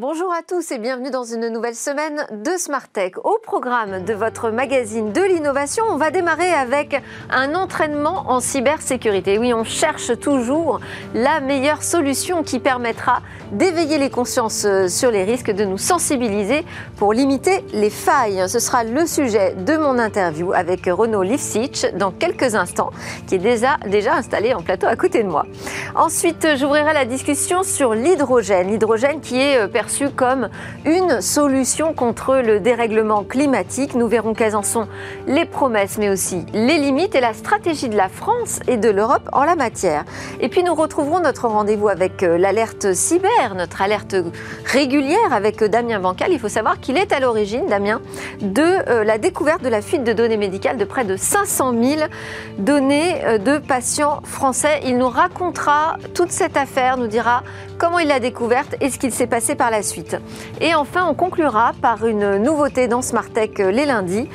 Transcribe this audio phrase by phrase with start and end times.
[0.00, 3.14] Bonjour à tous et bienvenue dans une nouvelle semaine de Smart Tech.
[3.24, 9.38] Au programme de votre magazine de l'innovation, on va démarrer avec un entraînement en cybersécurité.
[9.38, 10.78] Oui, on cherche toujours
[11.14, 16.64] la meilleure solution qui permettra d'éveiller les consciences euh, sur les risques, de nous sensibiliser
[16.96, 18.48] pour limiter les failles.
[18.48, 22.90] Ce sera le sujet de mon interview avec Renaud Lifsich dans quelques instants,
[23.26, 23.78] qui est déjà,
[24.14, 25.44] installé en plateau à côté de moi.
[25.96, 28.68] Ensuite, j'ouvrirai la discussion sur l'hydrogène.
[28.68, 29.66] L'hydrogène qui est
[30.14, 30.48] comme
[30.84, 33.94] une solution contre le dérèglement climatique.
[33.94, 34.86] Nous verrons quelles en sont
[35.26, 39.28] les promesses, mais aussi les limites et la stratégie de la France et de l'Europe
[39.32, 40.04] en la matière.
[40.40, 44.14] Et puis nous retrouverons notre rendez-vous avec euh, l'alerte cyber, notre alerte
[44.66, 46.32] régulière avec euh, Damien Bancal.
[46.32, 48.00] Il faut savoir qu'il est à l'origine, Damien,
[48.40, 52.00] de euh, la découverte de la fuite de données médicales de près de 500 000
[52.58, 54.80] données de patients français.
[54.84, 57.42] Il nous racontera toute cette affaire, nous dira
[57.78, 60.16] comment il l'a découverte et ce qu'il s'est passé par la suite.
[60.60, 64.28] Et enfin, on conclura par une nouveauté dans Smart Tech euh, les lundis,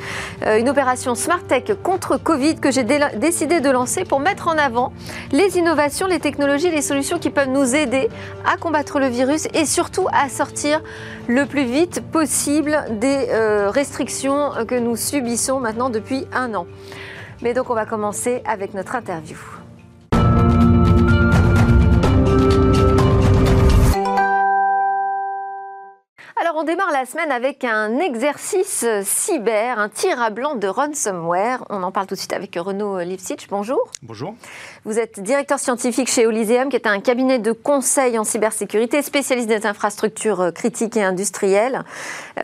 [0.46, 2.84] euh, une opération Smart Tech contre Covid que j'ai
[3.16, 4.92] décidé de lancer pour mettre en avant
[5.32, 8.08] les innovations, les technologies, les solutions qui peuvent nous aider
[8.50, 10.80] à combattre le virus et surtout à sortir
[11.28, 16.66] le plus vite possible des euh, restrictions que nous subissons maintenant depuis un an.
[17.42, 19.36] Mais donc on va commencer avec notre interview.
[26.56, 31.64] On démarre la semaine avec un exercice cyber, un tir à blanc de ransomware.
[31.68, 33.48] On en parle tout de suite avec Renaud Lipsitch.
[33.48, 33.90] Bonjour.
[34.02, 34.36] Bonjour.
[34.86, 39.48] Vous êtes directeur scientifique chez Oliseum, qui est un cabinet de conseil en cybersécurité, spécialiste
[39.48, 41.84] des infrastructures critiques et industrielles.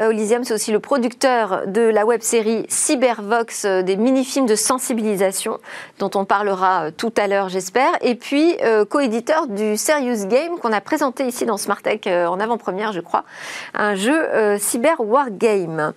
[0.01, 5.59] Oliseum, c'est aussi le producteur de la web-série Cybervox, euh, des mini-films de sensibilisation,
[5.99, 7.91] dont on parlera euh, tout à l'heure, j'espère.
[8.01, 12.93] Et puis, euh, co-éditeur du Serious Game, qu'on a présenté ici dans Smartech en avant-première,
[12.93, 13.25] je crois
[13.75, 15.93] un jeu euh, cyber wargame.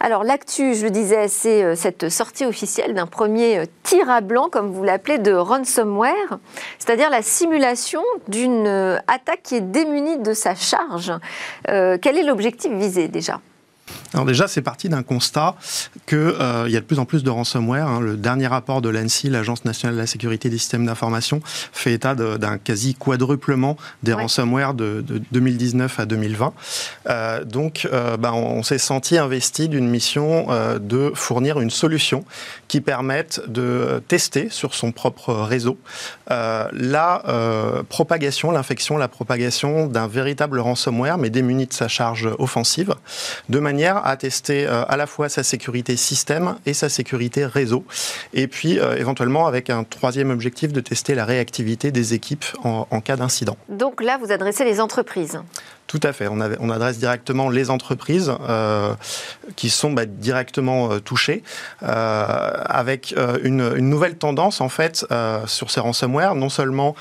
[0.00, 4.20] Alors l'actu, je le disais, c'est euh, cette sortie officielle d'un premier euh, tir à
[4.20, 5.32] blanc, comme vous l'appelez, de
[6.78, 8.66] c'est-à-dire la simulation d'une
[9.06, 11.12] attaque qui est démunie de sa charge.
[11.66, 13.40] quel est l'objectif visé déjà?
[14.14, 15.54] Alors déjà, c'est parti d'un constat
[16.06, 17.86] qu'il euh, y a de plus en plus de ransomware.
[17.86, 18.00] Hein.
[18.00, 22.14] Le dernier rapport de l'ANSI, l'Agence nationale de la sécurité des systèmes d'information, fait état
[22.14, 26.52] d'un quasi quadruplement des ransomware de, 2019 à 2020.
[27.08, 30.46] Euh, donc, euh, ben, on, s'est senti investi d'une mission
[30.80, 32.24] de fournir une solution
[32.68, 35.78] qui permette de tester sur son propre réseau
[36.28, 37.22] la
[37.88, 42.94] propagation, l'infection, la propagation d'un véritable ransomware, mais démuni de sa charge offensive,
[43.48, 47.84] de manière à tester euh, à la fois sa sécurité système et sa sécurité réseau.
[48.32, 52.86] Et puis, euh, éventuellement, avec un troisième objectif de tester la réactivité des équipes en,
[52.90, 53.56] en cas d'incident.
[53.68, 55.40] Donc là, vous adressez les entreprises
[55.92, 56.26] tout à fait.
[56.26, 58.94] On, on, adresse directement les entreprises euh,
[59.56, 61.42] qui sont bah, directement euh, touchées,
[61.82, 62.26] euh,
[62.64, 65.04] avec une, une, nouvelle tendance en fait
[65.46, 66.34] sur ces ransomware.
[66.34, 66.96] Non seulement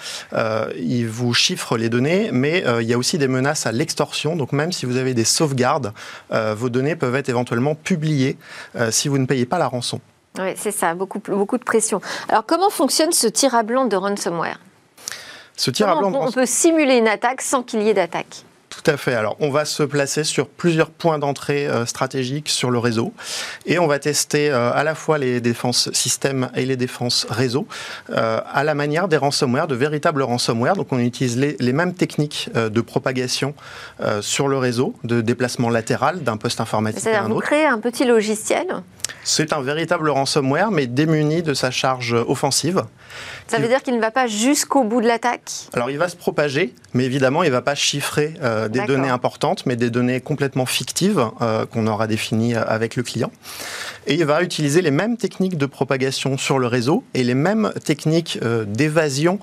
[0.75, 4.35] ils vous chiffrent les données, mais il y a aussi des menaces à l'extorsion.
[4.35, 5.93] Donc même si vous avez des sauvegardes,
[6.31, 8.37] vos données peuvent être éventuellement publiées
[8.89, 10.01] si vous ne payez pas la rançon.
[10.37, 12.01] Oui, c'est ça, beaucoup, beaucoup de pression.
[12.27, 14.59] Alors comment fonctionne ce tir à blanc de ransomware?
[15.55, 18.43] Ce tir à blanc on peut simuler une attaque sans qu'il y ait d'attaque?
[18.71, 19.13] Tout à fait.
[19.13, 23.13] Alors, on va se placer sur plusieurs points d'entrée euh, stratégiques sur le réseau
[23.65, 27.67] et on va tester euh, à la fois les défenses système et les défenses réseau
[28.11, 30.75] euh, à la manière des ransomware, de véritables ransomware.
[30.75, 33.53] Donc, on utilise les, mêmes techniques de propagation
[34.19, 37.35] sur le réseau, de déplacement latéral d'un poste informatique à un autre.
[37.35, 38.67] Vous créez un petit logiciel
[39.23, 42.83] c'est un véritable ransomware, mais démuni de sa charge offensive.
[43.47, 46.15] Ça veut dire qu'il ne va pas jusqu'au bout de l'attaque Alors il va se
[46.15, 50.21] propager, mais évidemment il ne va pas chiffrer euh, des données importantes, mais des données
[50.21, 53.31] complètement fictives euh, qu'on aura définies euh, avec le client.
[54.07, 57.71] Et il va utiliser les mêmes techniques de propagation sur le réseau et les mêmes
[57.83, 59.37] techniques d'évasion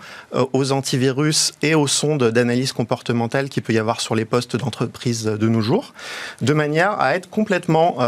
[0.53, 5.25] aux antivirus et aux sondes d'analyse comportementale qu'il peut y avoir sur les postes d'entreprise
[5.25, 5.95] de nos jours,
[6.41, 7.99] de manière à être complètement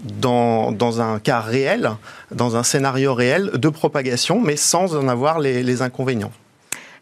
[0.00, 1.92] dans, un cas réel,
[2.30, 6.32] dans un scénario réel de propagation, mais sans en avoir les, inconvénients.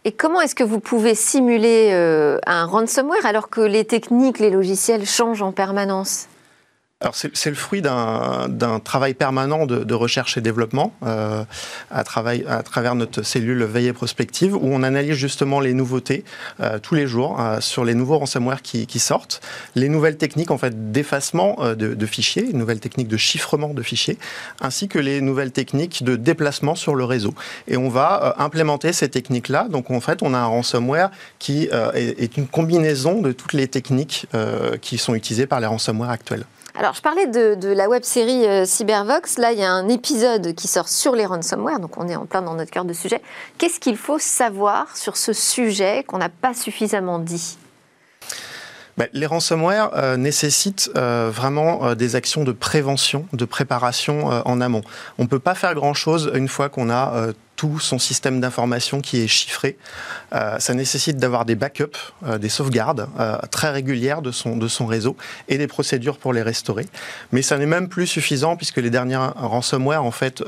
[0.04, 4.50] Et comment est-ce que vous pouvez simuler euh, un ransomware alors que les techniques, les
[4.50, 6.28] logiciels changent en permanence?
[7.04, 11.44] Alors c'est le fruit d'un travail permanent de, recherche et développement euh,
[11.90, 16.24] à, travers notre cellule Veillée Prospective où on analyse justement les nouveautés
[16.60, 19.42] euh, tous les jours euh, sur les nouveaux ransomware qui, sortent,
[19.74, 24.18] les nouvelles techniques en fait d'effacement de, fichiers, les nouvelles techniques de chiffrement de fichiers,
[24.62, 27.34] ainsi que les nouvelles techniques de déplacement sur le réseau.
[27.68, 29.68] Et on va implémenter ces techniques-là.
[29.68, 33.68] Donc en fait on a un ransomware qui est, est, une combinaison de toutes les
[33.68, 34.26] techniques
[34.80, 36.46] qui sont utilisées par les ransomware actuels.
[36.76, 39.38] Alors, je parlais de, la web série euh, Cybervox.
[39.38, 42.26] Là, il y a un épisode qui sort sur les ransomware, donc on est en
[42.26, 43.22] plein dans notre cœur de sujet.
[43.58, 47.58] Qu'est-ce qu'il faut savoir sur ce sujet qu'on n'a pas suffisamment dit?
[48.96, 54.82] Ben, les ransomware euh, nécessitent euh, vraiment des actions de prévention, de préparation en amont.
[55.18, 59.20] On ne peut pas faire grand-chose une fois qu'on a tout son système d'information qui
[59.20, 59.76] est chiffré.
[60.32, 64.66] Euh, ça nécessite d'avoir des backups, euh, des sauvegardes euh, très régulières de son, de
[64.68, 65.16] son réseau
[65.48, 66.86] et des procédures pour les restaurer.
[67.32, 70.42] Mais ça n'est même plus suffisant puisque les dernières ransomware en fait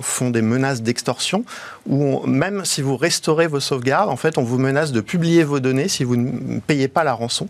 [0.00, 1.44] font des menaces d'extorsion
[1.86, 5.60] où même si vous restaurez vos sauvegardes, en fait on vous menace de publier vos
[5.60, 7.48] données si vous ne payez pas la rançon.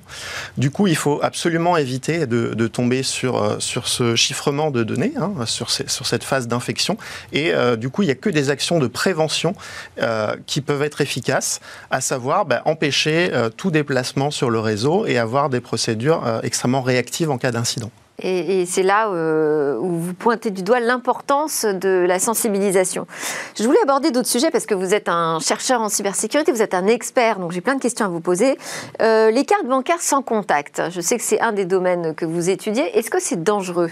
[0.58, 5.12] Du coup, il faut absolument éviter de, de tomber sur, sur ce chiffrement de données,
[5.17, 6.97] hein, sur, sur cette phase d'infection.
[7.32, 9.54] Et du coup, il n'y a que des actions de prévention
[10.00, 11.60] euh, qui peuvent être efficaces,
[11.90, 16.40] à savoir ben, empêcher euh, tout déplacement sur le réseau et avoir des procédures euh,
[16.42, 17.90] extrêmement réactives en cas d'incident.
[18.22, 23.06] Et, c'est là où vous pointez du doigt l'importance de la sensibilisation.
[23.58, 26.75] Je voulais aborder d'autres sujets parce que vous êtes un chercheur en cybersécurité, vous êtes
[26.75, 28.58] un expert, donc j'ai plein de questions à vous poser.
[29.00, 32.98] les cartes bancaires sans contact, je sais que c'est un des domaines que vous étudiez.
[32.98, 33.90] Est-ce que c'est dangereux?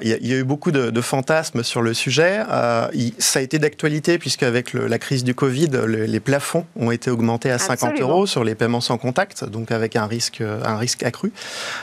[0.00, 2.42] Il y, a eu beaucoup de, fantasmes sur le sujet.
[2.50, 2.88] Euh,
[3.18, 7.50] ça a été d'actualité puisque avec la crise du Covid, les plafonds ont été augmentés
[7.50, 11.32] à 50 euros sur les paiements sans contact, donc avec un risque, un risque accru.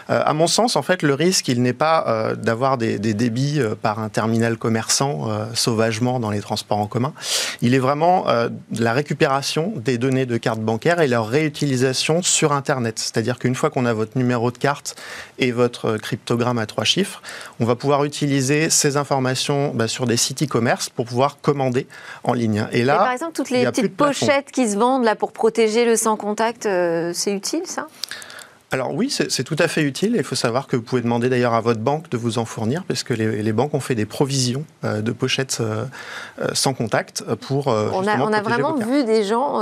[0.09, 3.61] Euh, à mon sens, en fait, le risque, il n'est pas euh, d'avoir des, débits
[3.81, 7.13] par un terminal commerçant sauvagement dans les transports en commun.
[7.61, 8.25] Il est vraiment
[8.77, 12.99] la récupération des données de carte bancaire et leur réutilisation sur Internet.
[12.99, 14.95] C'est-à-dire qu'une fois qu'on a votre numéro de carte
[15.37, 17.21] et votre cryptogramme à trois chiffres,
[17.59, 21.87] on va pouvoir utiliser ces informations bah, sur des sites e-commerce pour pouvoir commander
[22.23, 22.67] en ligne.
[22.71, 25.95] Et là, par exemple, toutes les petites pochettes qui se vendent là pour protéger le
[25.95, 27.87] sans contact, euh, c'est utile ça?
[28.71, 30.15] Alors oui, c'est tout à fait utile.
[30.17, 32.83] Il faut savoir que vous pouvez demander d'ailleurs à votre banque de vous en fournir,
[32.87, 35.85] parce que les, banques ont fait des provisions euh, de pochettes euh,
[36.53, 37.67] sans contact pour.
[37.67, 39.59] on a, on a vraiment vu des gens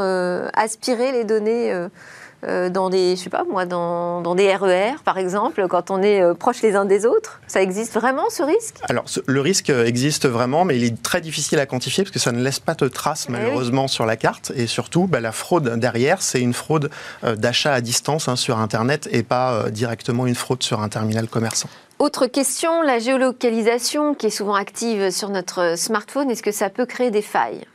[0.54, 1.74] aspirer les données
[2.44, 6.22] dans des, je sais pas moi, dans, dans, des RER, par exemple, quand on est
[6.22, 8.78] euh, proches les uns des autres Ça existe vraiment ce risque?
[8.90, 12.32] Alors, le risque existe vraiment, mais il est très difficile à quantifier parce que ça
[12.32, 14.52] ne laisse pas de traces eh malheureusement sur la carte.
[14.56, 16.90] Et surtout, bah, la fraude derrière, c'est une fraude
[17.24, 21.28] euh, d'achat à distance hein, sur Internet et pas directement une fraude sur un terminal
[21.28, 21.70] commerçant.
[22.00, 26.88] Autre question, la géolocalisation qui est souvent active sur notre smartphone, est-ce que ça peut
[26.88, 27.66] créer des failles?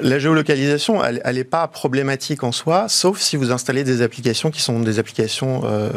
[0.00, 4.62] La géolocalisation, elle n'est pas problématique en soi, sauf si vous installez des applications qui
[4.62, 5.90] sont des applications euh,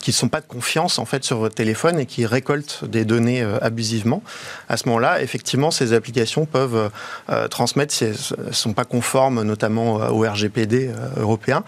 [0.00, 3.04] qui ne sont pas de confiance en fait sur votre téléphone et qui récoltent des
[3.04, 4.22] données euh, abusivement.
[4.68, 6.90] À ce moment-là, effectivement, ces applications peuvent
[7.30, 8.16] euh, transmettre, si elles
[8.46, 11.64] ne sont pas conformes notamment au RGPD européen,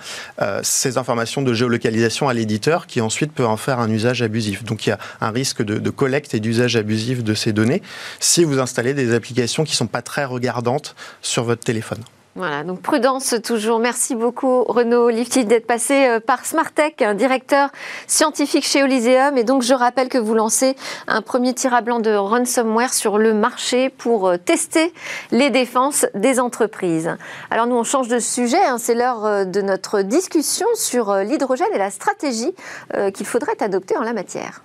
[0.62, 4.64] ces informations de géolocalisation à l'éditeur qui ensuite peut en faire un usage abusif.
[4.64, 7.82] Donc il y a un risque de, collecte et d'usage abusif de ces données
[8.20, 12.03] si vous installez des applications qui ne sont pas très regardantes sur votre téléphone.
[12.37, 13.79] Voilà, donc prudence toujours.
[13.79, 17.70] Merci beaucoup Renaud Lifty d'être passé euh, par Smartech, directeur
[18.06, 19.38] scientifique chez Elyséum.
[19.38, 20.76] Et donc je rappelle que vous lancez
[21.06, 24.93] un premier tir à blanc de ransomware sur le marché pour euh, tester
[25.31, 27.17] les défenses des entreprises.
[27.51, 28.77] Alors nous on change de sujet, hein.
[28.77, 32.55] c'est l'heure euh, de notre discussion sur l'hydrogène et la stratégie
[33.15, 34.63] qu'il faudrait adopter en la matière.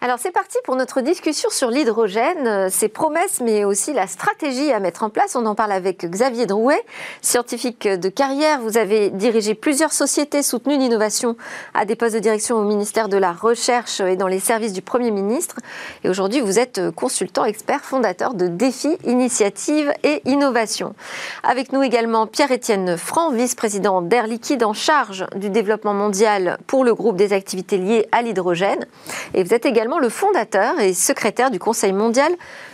[0.00, 4.70] Alors c'est parti pour notre discussion sur l'hydrogène, euh, ses promesses mais aussi la stratégie
[4.70, 5.34] à mettre en place.
[5.34, 6.80] On en parle avec Xavier Drouet,
[7.20, 8.60] scientifique de carrière.
[8.60, 11.36] Vous avez dirigé plusieurs sociétés, soutenu l'innovation
[11.74, 14.82] à des postes de direction au ministère de la Recherche et dans les services du
[14.82, 15.56] Premier ministre.
[16.04, 20.94] Et aujourd'hui vous êtes consultant expert fondateur de Défi Initiative et Innovation.
[21.42, 26.94] Avec nous également Pierre-Étienne Franc, vice-président d'Air Liquide en charge du développement mondial pour le
[26.94, 28.86] groupe des activités liées à l'hydrogène.
[29.34, 32.32] Et vous êtes également le fondateur et secrétaire du Conseil mondial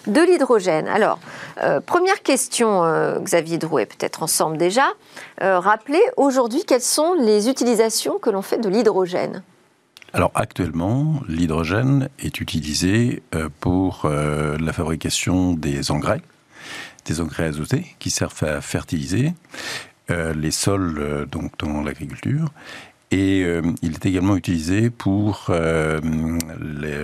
[0.09, 0.89] de l'hydrogène.
[0.89, 1.21] Alors,
[1.63, 4.87] euh, première question, euh, Xavier Drouet, peut-être ensemble déjà.
[5.41, 9.43] Euh, rappelez aujourd'hui quelles sont les utilisations que l'on fait de l'hydrogène
[10.17, 13.25] alors actuellement, l'hydrogène est utilisé
[13.59, 16.23] pour la fabrication des engrais,
[17.05, 19.35] des engrais azotés qui servent à fertiliser,
[20.09, 22.53] les sols donc dans l'agriculture.
[23.17, 23.47] Et
[23.83, 26.99] il est également utilisé pour les,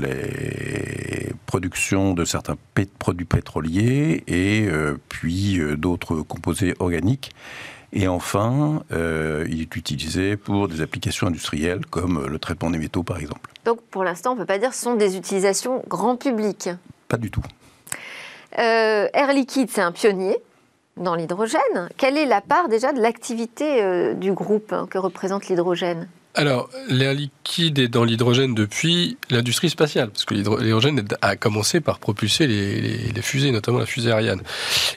[0.00, 2.54] les, productions de certains
[3.00, 4.68] produits pétroliers et
[5.08, 7.32] puis d'autres composés organiques.
[7.92, 13.18] Et enfin, il est utilisé pour des applications industrielles comme le traitement des métaux, par
[13.18, 13.50] exemple.
[13.64, 16.70] Donc pour l'instant, on ne peut pas dire que ce sont des utilisations grand public.
[17.08, 17.42] Pas du tout.
[18.58, 20.36] Euh, Air Liquide, c'est un pionnier
[20.96, 21.88] dans l'hydrogène.
[21.96, 26.08] Quelle est la part déjà de l'activité euh, du groupe hein, que représente l'hydrogène?
[26.34, 31.98] Alors, l'air liquide est dans l'hydrogène depuis l'industrie spatiale, parce que l'hydrogène a commencé par
[31.98, 34.40] propulser les, fusées, notamment la fusée Ariane.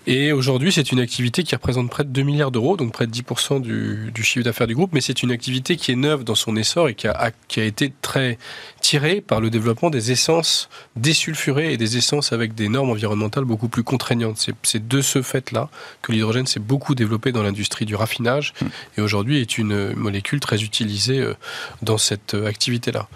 [0.07, 3.11] Et aujourd'hui, c'est une activité qui représente près de 2 milliards d'euros, donc près de
[3.11, 6.55] 10% du, chiffre d'affaires du groupe, mais c'est une activité qui est neuve dans son
[6.55, 8.37] essor et qui a, qui a été très
[8.85, 13.67] tirée par le développement des essences désulfurées et des essences avec des normes environnementales beaucoup
[13.67, 14.47] plus contraignantes.
[14.61, 15.69] C'est de ce fait-là
[16.03, 18.65] que l'hydrogène s'est beaucoup développé dans l'industrie du raffinage mmh.
[18.97, 21.33] et aujourd'hui est une molécule très utilisée euh,
[21.81, 23.07] dans cette euh, activité-là.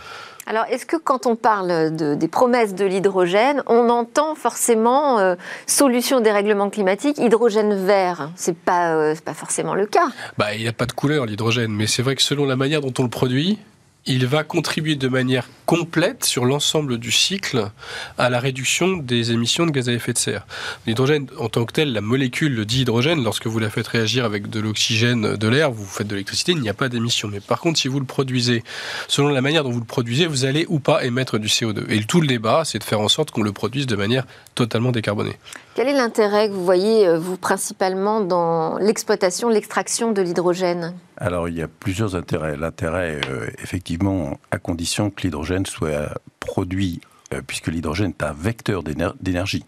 [0.47, 5.35] Alors, est-ce que quand on parle des promesses de l'hydrogène, on entend forcément euh,
[5.67, 8.31] solution des règlements climatiques, hydrogène vert?
[8.35, 10.07] C'est pas, pas forcément le cas.
[10.39, 12.81] Bah, il n'y a pas de couleur l'hydrogène, mais c'est vrai que selon la manière
[12.81, 13.59] dont on le produit,
[14.05, 17.69] il va contribuer de manière complète sur l'ensemble du cycle
[18.17, 20.47] à la réduction des émissions de gaz à effet de serre.
[20.87, 24.59] L'hydrogène, en tant que tel, la molécule d'hydrogène, lorsque vous la faites réagir avec de
[24.59, 27.27] l'oxygène, de l'air, vous faites de l'électricité, il n'y a pas d'émission.
[27.27, 28.63] Mais par contre, si vous le produisez,
[29.07, 31.89] selon la manière dont vous le produisez, vous allez ou pas émettre du CO2.
[31.89, 34.25] Et tout le débat, c'est de faire en sorte qu'on le produise de manière
[34.55, 35.37] totalement décarbonée.
[35.79, 40.93] Quel est l'intérêt que vous voyez, euh, vous, principalement, dans l'exploitation, l'extraction de l'hydrogène?
[41.15, 42.57] Alors, il y a plusieurs intérêts.
[42.57, 46.09] L'intérêt, euh, effectivement, à condition que l'hydrogène soit
[46.41, 47.00] produit,
[47.33, 49.63] euh, puisque l'hydrogène est un vecteur d'énergie,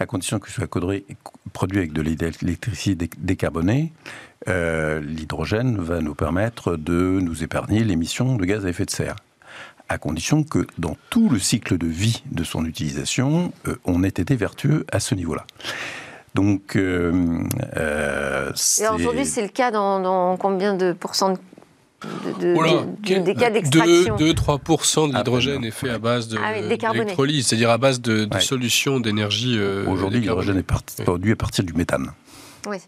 [0.00, 0.68] à condition que ce soit
[1.52, 3.92] produit avec de l'électricité décarbonée,
[4.48, 9.14] l'hydrogène va nous permettre de nous épargner l'émission de gaz à effet de serre
[9.88, 14.08] à condition que dans tout le cycle de vie de son utilisation, euh, on ait
[14.08, 15.46] été vertueux à ce niveau-là.
[16.34, 17.40] Donc, euh,
[17.76, 21.34] euh Et aujourd'hui, c'est le cas dans, combien de pourcents
[22.40, 27.70] de, des cas d'extraction 2-3% de l'hydrogène est fait à base de ah d'électrolyse, c'est-à-dire
[27.70, 29.56] à base de, solutions d'énergie.
[29.56, 32.12] Euh, aujourd'hui, l'hydrogène est produit à partir du méthane.
[32.66, 32.78] Oui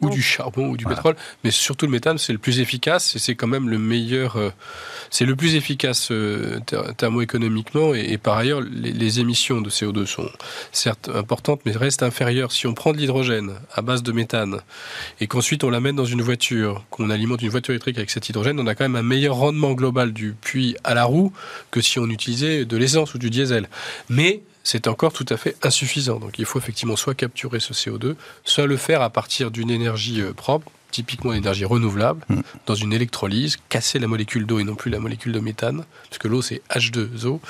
[0.00, 3.18] ou du charbon ou du pétrole, mais surtout le méthane, c'est le plus efficace et
[3.18, 4.50] c'est quand même le meilleur, euh,
[5.10, 6.60] c'est le plus efficace euh,
[6.96, 10.28] thermoéconomiquement et, par ailleurs les, émissions de CO2 sont
[10.70, 12.52] certes importantes mais restent inférieures.
[12.52, 14.60] Si on prend de l'hydrogène à base de méthane
[15.20, 18.60] et qu'ensuite on l'amène dans une voiture, qu'on alimente une voiture électrique avec cet hydrogène,
[18.60, 21.32] on a quand même un meilleur rendement global du puits à la roue
[21.70, 23.68] que si on utilisait de l'essence ou du diesel.
[24.08, 26.18] Mais c'est encore tout à fait insuffisant.
[26.18, 30.20] Donc il faut effectivement soit capturer ce CO2, soit le faire à partir d'une énergie
[30.20, 32.40] euh, propre, typiquement l'énergie renouvelable, mm.
[32.66, 36.24] dans une électrolyse, casser la molécule d'eau et non plus la molécule de méthane, puisque
[36.24, 37.40] l'eau c'est H2O.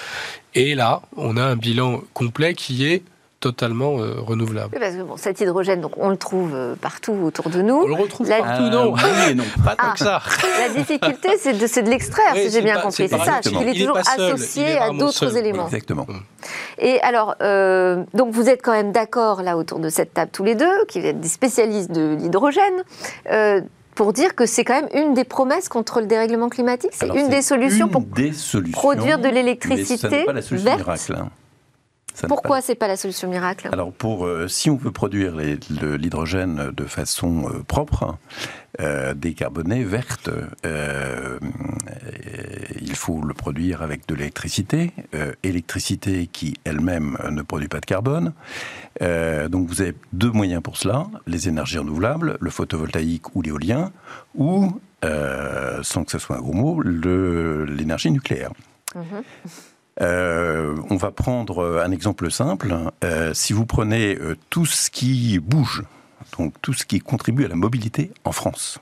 [0.54, 3.02] Et là, on a un bilan complet qui est
[3.40, 4.76] totalement euh, renouvelable.
[4.78, 7.82] parce que bon, cet hydrogène, donc, on le trouve euh, partout autour de nous.
[7.84, 8.94] On le retrouve partout, non.
[8.94, 10.20] oui non, pas tant que ça.
[10.58, 13.08] La difficulté, c'est de, de l'extraire, si j'ai bien compris.
[13.08, 15.66] C'est ça, il est toujours associé à d'autres éléments.
[15.66, 16.06] Exactement.
[16.78, 20.44] Et alors, euh, donc vous êtes quand même d'accord là autour de cette table tous
[20.44, 22.82] les deux, qui êtes des spécialistes de l'hydrogène.
[23.94, 27.28] pour dire que c'est quand même une des promesses contre le dérèglement climatique, c'est une
[27.28, 28.04] des solutions pour
[28.72, 31.10] produire de l'électricité verte.
[31.10, 31.28] Hein.
[32.26, 33.68] Pourquoi c'est pas la solution miracle?
[33.72, 38.16] Alors pour euh, si on veut produire l'hydrogène de façon euh, propre,
[38.80, 40.30] euh, décarbonée, verte,
[42.80, 44.92] il faut le produire avec de l'électricité,
[45.42, 48.32] électricité qui elle-même ne produit pas de carbone.
[49.00, 53.92] donc vous avez deux moyens pour cela les énergies renouvelables, le photovoltaïque ou l'éolien,
[54.34, 54.80] ou
[55.82, 58.50] sans que ce soit un gros mot, l'énergie nucléaire.
[58.94, 59.22] Mhm.
[60.00, 62.74] Euh, on va prendre euh, un exemple simple.
[63.04, 64.18] Euh, si vous prenez
[64.50, 65.82] tout ce qui bouge,
[66.38, 68.78] donc tout ce qui contribue à la mobilité en France,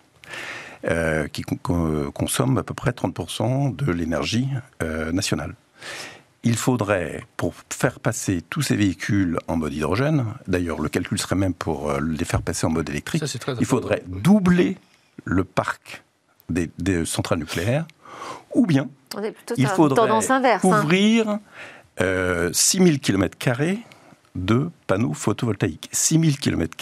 [1.32, 1.42] qui
[2.12, 4.49] consomme à peu près 30% de l'énergie
[5.12, 5.54] nationale.
[6.44, 11.35] Il faudrait, pour faire passer tous ces véhicules en mode hydrogène, d'ailleurs le calcul serait
[11.35, 13.25] même pour les faire passer en mode électrique,
[13.58, 14.76] il faudrait doubler
[15.25, 16.04] le parc
[16.49, 17.87] des centrales nucléaires,
[18.56, 18.88] ou bien
[19.56, 20.80] il faudrait inverse, hein.
[20.80, 21.38] couvrir
[22.52, 23.36] 6000 km
[24.34, 25.88] de panneaux photovoltaïques.
[25.92, 26.76] 6000 km,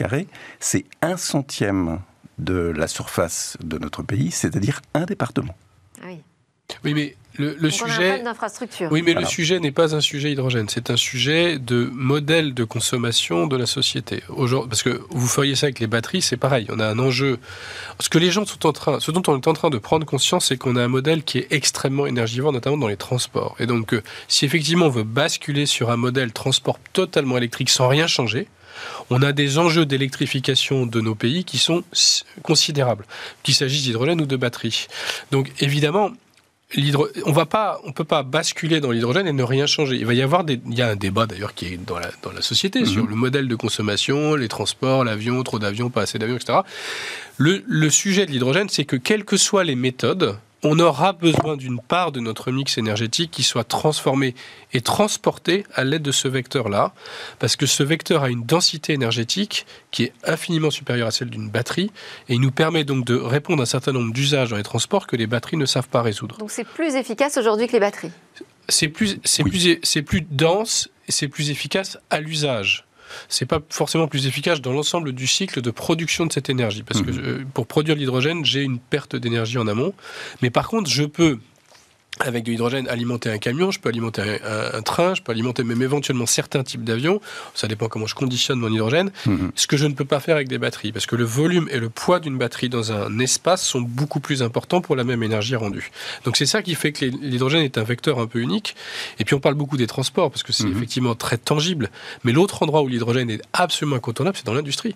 [0.59, 2.01] c'est un centième
[2.39, 5.55] de la surface de notre pays, c'est-à-dire un département.
[6.05, 6.21] Oui.
[6.83, 8.23] Oui, mais le, le sujet.
[8.23, 8.89] d'infrastructure.
[8.91, 10.69] Oui, mais le sujet n'est pas un sujet hydrogène.
[10.69, 14.23] C'est un sujet de modèle de consommation de la société.
[14.69, 16.67] Parce que vous feriez ça avec les batteries, c'est pareil.
[16.71, 17.39] On a un enjeu.
[18.01, 20.07] Ce que les gens sont en train, ce dont on est en train de prendre
[20.07, 23.57] conscience, c'est qu'on a un modèle qui est extrêmement énergivore, notamment dans les transports.
[23.59, 27.89] Et donc, euh, si effectivement on veut basculer sur un modèle transport totalement électrique sans
[27.89, 28.49] rien changer,
[29.11, 31.85] on a des enjeux d'électrification de nos pays qui sont
[32.43, 33.07] considérables,
[33.43, 34.87] qu'il s'agisse d'hydrogène ou de batterie.
[35.31, 36.11] Donc évidemment,
[37.25, 39.97] on va pas, on peut pas basculer dans l'hydrogène et ne rien changer.
[39.97, 42.11] Il va y avoir des, il y a un débat d'ailleurs qui est dans la,
[42.23, 42.87] dans la société mhm.
[42.87, 46.61] sur le modèle de consommation, les transports, l'avion, trop d'avions, pas assez d'avions, etc.
[47.37, 51.57] Le, le sujet de l'hydrogène, c'est que quelles que soient les méthodes, on aura besoin
[51.57, 54.35] d'une part de notre mix énergétique qui soit transformée
[54.73, 56.95] et transportée à l'aide de ce vecteur-là,
[57.39, 61.51] parce que ce vecteur a une densité énergétique qui est infiniment supérieure à celle d'une
[61.51, 61.93] batterie,
[62.29, 65.07] et il nous permet donc de répondre à un certain nombre d'usages dans les transports
[65.07, 66.39] que les batteries ne savent pas résoudre.
[66.39, 68.13] Donc c'est plus efficace aujourd'hui que les batteries?
[68.69, 69.19] C'est plus,
[70.07, 72.87] plus dense et c'est plus efficace à l'usage
[73.29, 76.83] c'est pas forcément plus efficace dans l'ensemble du cycle de production de cette énergie.
[76.83, 77.25] Parce que mhm.
[77.25, 79.95] euh, pour produire l'hydrogène, j'ai une perte d'énergie en amont.
[80.43, 81.39] Mais par contre, je peux
[82.21, 85.83] avec de l'hydrogène, alimenter un camion, je peux alimenter un, train, je peux alimenter même
[85.83, 87.21] éventuellement certains types d'avions.
[87.55, 89.11] Ça dépend comment je conditionne mon hydrogène.
[89.27, 89.51] Mhm.
[89.57, 91.79] Ce que je ne peux pas faire avec des batteries, parce que le volume et
[91.79, 95.57] le poids d'une batterie dans un espace sont beaucoup plus importants pour la même énergie
[95.57, 95.91] rendue.
[96.25, 98.77] Donc c'est ça qui fait que l'hydrogène est un vecteur un peu unique.
[99.19, 100.77] Et puis on parle beaucoup des transports, parce que c'est mhm.
[100.77, 101.91] effectivement très tangible.
[102.23, 104.95] Mais l'autre endroit où l'hydrogène est absolument incontournable, c'est dans l'industrie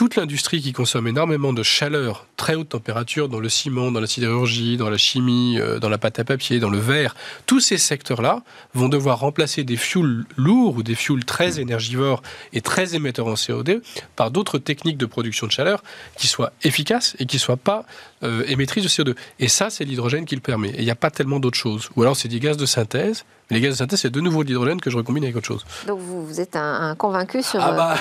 [0.00, 4.06] toute l'industrie qui consomme énormément de chaleur, très haute température, dans le ciment, dans la
[4.06, 7.14] sidérurgie, dans la chimie, euh, dans la pâte à papier, dans le verre,
[7.44, 8.42] tous ces secteurs-là
[8.72, 12.22] vont devoir remplacer des fuels lourds ou des fuels très énergivores
[12.54, 13.82] et très émetteurs en CO2
[14.16, 15.82] par d'autres techniques de production de chaleur
[16.16, 17.84] qui soient efficaces et qui ne soient pas
[18.22, 19.14] euh, émettrices de CO2.
[19.38, 20.70] Et ça, c'est l'hydrogène qui le permet.
[20.70, 21.90] Et il n'y a pas tellement d'autres choses.
[21.96, 24.48] Ou alors, c'est des gaz de synthèse les gaz de synthèse, c'est de nouveau de
[24.48, 25.64] l'hydrogène que je recombine avec autre chose.
[25.86, 27.94] Donc vous, êtes un, convaincu sur, ah bah,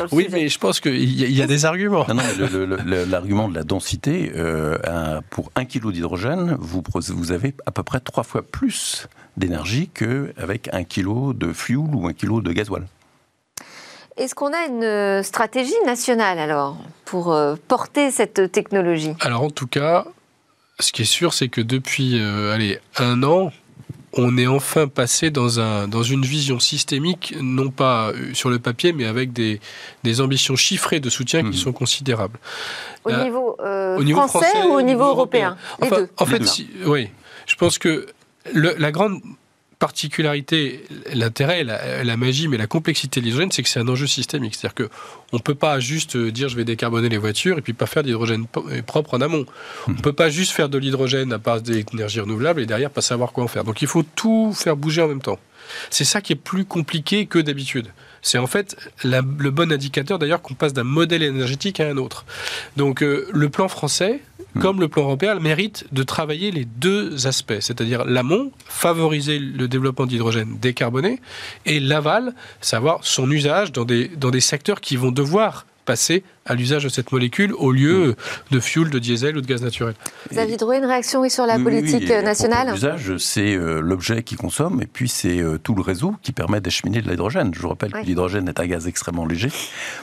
[0.00, 2.06] euh, Oui, mais je pense qu'il y, a des arguments.
[2.08, 2.22] Non,
[3.08, 8.00] l'argument de la densité, euh, pour un kilo d'hydrogène, vous, vous avez à peu près
[8.00, 12.84] trois fois plus d'énergie qu'avec un kilo de fuel ou un kilo de gasoil.
[14.16, 19.14] Est-ce qu'on a une stratégie nationale alors pour euh, porter cette technologie?
[19.20, 20.06] Alors en tout cas,
[20.78, 23.50] ce qui est sûr, c'est que depuis allez, un an,
[24.16, 28.58] on est enfin passé dans, un, dans une vision systémique, non pas euh, sur le
[28.58, 29.60] papier, mais avec des,
[30.02, 31.54] des ambitions chiffrées de soutien qui mhm.
[31.54, 32.38] sont considérables.
[33.04, 36.48] Au, euh, niveau, euh, français, ou au niveau, européen, En fait,
[36.86, 37.10] oui.
[37.46, 38.06] Je pense que
[38.54, 39.20] la grande
[39.84, 44.54] particularité, l'intérêt, la, magie, mais la complexité de l'hydrogène, c'est que c'est un enjeu systémique.
[44.54, 47.84] C'est-à-dire qu'on ne peut pas juste dire je vais décarboner les voitures et puis pas
[47.84, 48.46] faire d'hydrogène
[48.86, 49.44] propre en amont.
[49.86, 53.02] On ne peut pas juste faire de l'hydrogène à base d'énergie renouvelable et derrière pas
[53.02, 53.62] savoir quoi en faire.
[53.62, 55.38] Donc il faut tout faire bouger en même temps.
[55.90, 57.88] C'est ça qui est plus compliqué que d'habitude.
[58.22, 62.24] C'est en fait le bon indicateur d'ailleurs qu'on passe d'un modèle énergétique à un autre.
[62.78, 64.22] Donc euh, le plan français,
[64.54, 64.60] hmm.
[64.60, 70.06] comme le plan européen, mérite de travailler les deux aspects, c'est-à-dire l'amont, favoriser le développement
[70.06, 71.20] d'hydrogène décarboné,
[71.66, 76.54] et l'aval, savoir son usage dans des, dans des secteurs qui vont devoir passer à
[76.54, 78.16] l'usage de cette molécule au lieu
[78.50, 79.94] de fuel, de diesel ou de gaz naturel.
[80.30, 84.86] David Drouet, une réaction sur la politique nationale L'usage, c'est euh, l'objet qui consomme et
[84.86, 87.52] puis c'est euh, tout le réseau qui permet d'acheminer de l'hydrogène.
[87.54, 89.50] Je vous rappelle que l'hydrogène est un gaz extrêmement léger,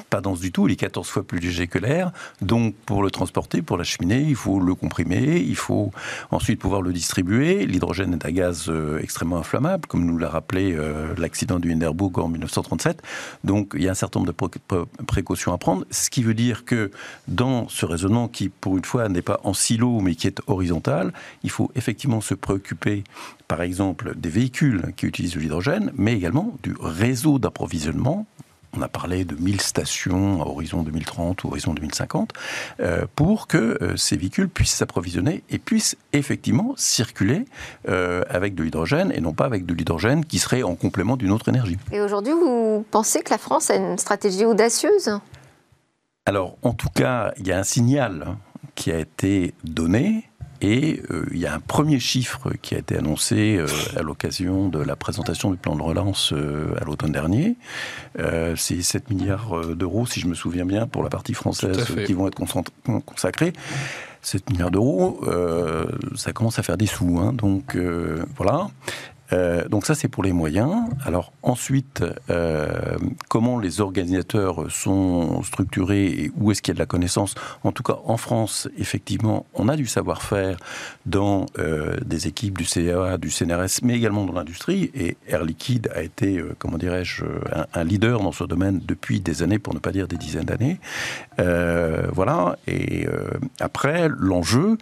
[0.10, 2.12] pas dense du tout, il est 14 fois plus léger que l'air.
[2.42, 5.92] Donc pour le transporter, pour l'acheminer, il faut le comprimer, il faut
[6.32, 7.66] ensuite pouvoir le distribuer.
[7.66, 10.78] L'hydrogène est un gaz euh, extrêmement inflammable, comme nous l'a rappelé
[11.18, 13.02] l'accident du Hindenburg en 1937.
[13.44, 16.66] Donc il y a un certain nombre de précautions à prendre, ce qui veut dire
[16.66, 16.92] que
[17.28, 21.14] dans ce raisonnement qui, pour une fois, n'est pas en silo, mais qui est horizontal,
[21.44, 23.04] il faut effectivement se préoccuper,
[23.48, 28.26] par exemple, des véhicules qui utilisent de l'hydrogène, mais également du réseau d'approvisionnement
[28.74, 32.34] on a parlé de 1000 stations à horizon 2030 ou horizon 2050,
[32.80, 37.46] euh, pour que euh, ces véhicules puissent s'approvisionner et puissent effectivement circuler
[37.90, 41.32] euh, avec de l'hydrogène et non pas avec de l'hydrogène qui serait en complément d'une
[41.32, 41.78] autre énergie.
[41.92, 45.20] Et aujourd'hui, vous pensez que la France a une stratégie audacieuse?
[46.26, 48.38] Alors, en tout cas, il y a un signal
[48.76, 50.26] qui a été donné.
[50.64, 53.66] Et euh, il y a un premier chiffre qui a été annoncé euh,
[53.98, 57.56] à l'occasion de la présentation du plan de relance euh, à l'automne dernier.
[58.56, 62.28] c'est 7 milliards d'euros, si je me souviens bien, pour la partie française qui vont
[62.28, 62.40] être
[63.06, 63.54] consacrés.
[64.22, 65.22] 7 milliards d'euros,
[66.16, 67.18] ça commence à faire des sous.
[67.20, 67.76] Hein, donc
[68.38, 68.68] voilà.
[69.34, 70.76] Euh, donc ça, c'est pour les moyens.
[71.06, 72.98] Alors ensuite, euh,
[73.30, 77.36] comment les organisateurs sont structurés et où est-ce qu'il y a de la connaissance?
[77.64, 80.58] En tout cas, en France, effectivement, on a du savoir-faire
[81.06, 84.92] dans euh, des équipes du CA, du CNRS, mais également dans l'industrie.
[84.94, 87.26] Et Air Liquide a été, comment dirais-je,
[87.74, 90.80] un, leader dans ce domaine depuis des années, pour ne pas dire des dizaines d'années.
[92.14, 92.58] Voilà.
[92.68, 93.08] Et
[93.60, 94.78] après, l'enjeu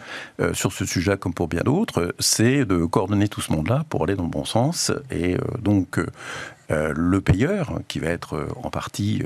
[0.53, 4.15] sur ce sujet, comme pour bien d'autres, c'est de coordonner tout ce monde-là pour aller
[4.15, 4.91] dans le bon sens.
[5.11, 5.99] Et euh, donc,
[6.71, 9.21] euh, le payeur, qui va être euh, en partie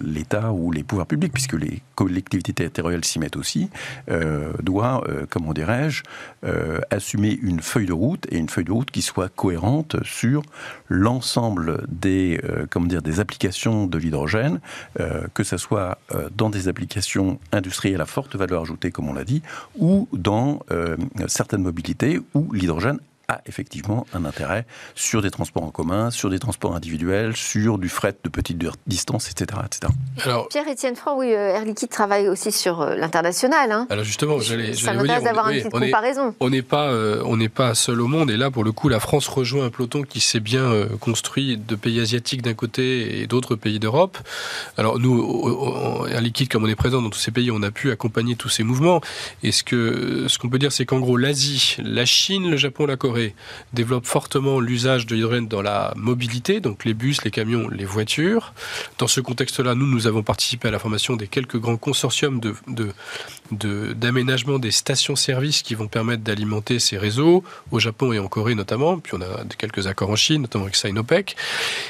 [0.00, 3.70] l'État ou les pouvoirs publics, puisque les collectivités territoriales s'y mettent aussi,
[4.62, 6.02] doit, comment dirais-je,
[6.90, 10.42] assumer une feuille de route et une feuille de route qui soit cohérente sur
[10.88, 14.60] l'ensemble des, comment dire, des applications de l'hydrogène,
[15.34, 15.98] que ce soit
[16.36, 19.42] dans des applications industrielles à forte valeur ajoutée, comme on l'a dit,
[19.78, 20.60] ou dans
[21.26, 22.98] certaines mobilités où l'hydrogène
[23.30, 27.88] a effectivement un intérêt sur des transports en commun, sur des transports individuels, sur du
[27.88, 29.60] fret de petite distance, etc.
[29.64, 29.92] etc.
[30.24, 33.70] Alors, Pierre-Étienne Franc, oui, euh, Air Liquide travaille aussi sur euh, l'international.
[33.72, 33.86] Hein.
[33.90, 36.34] Alors justement, j'allais Ça m'intéresse d'avoir une petite comparaison.
[36.40, 38.88] on n'est pas, euh, on n'est pas seul au monde, et là, pour le coup,
[38.88, 43.26] la France rejoint un peloton qui s'est bien construit de pays asiatiques d'un côté et
[43.26, 44.18] d'autres pays d'Europe.
[44.76, 47.90] Alors nous, Air Liquide, comme on est présent dans tous ces pays, on a pu
[47.90, 49.00] accompagner tous ces mouvements.
[49.42, 52.86] Et ce que, ce qu'on peut dire, c'est qu'en gros, l'Asie, la Chine, le Japon,
[52.86, 53.19] la Corée,
[53.72, 58.52] développe fortement l'usage de l'hydrogène dans la mobilité, donc les bus, les camions, les voitures.
[58.98, 62.40] Dans ce contexte-là, nous, nous avons participé à la formation des quelques grands consortiums
[63.52, 68.54] d'aménagement de, des stations-service qui vont permettre d'alimenter ces réseaux, au Japon et en Corée
[68.54, 71.36] notamment, puis on a quelques accords en Chine, notamment avec Sinopec.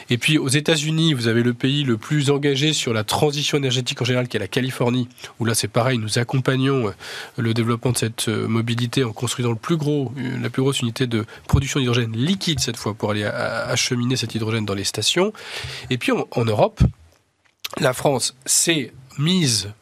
[0.08, 4.00] Et puis aux États-Unis, vous avez le pays le plus engagé sur la transition énergétique
[4.02, 6.92] en général, qui est la Californie, où là c'est pareil, nous accompagnons euh,
[7.36, 10.80] le développement de cette euh, mobilité en construisant le plus gros, euh, la plus grosse
[10.80, 15.32] unité de production d'hydrogène liquide cette fois pour aller acheminer cet hydrogène dans les stations.
[15.90, 16.80] Et puis en, Europe,
[17.78, 19.72] la France s'est mise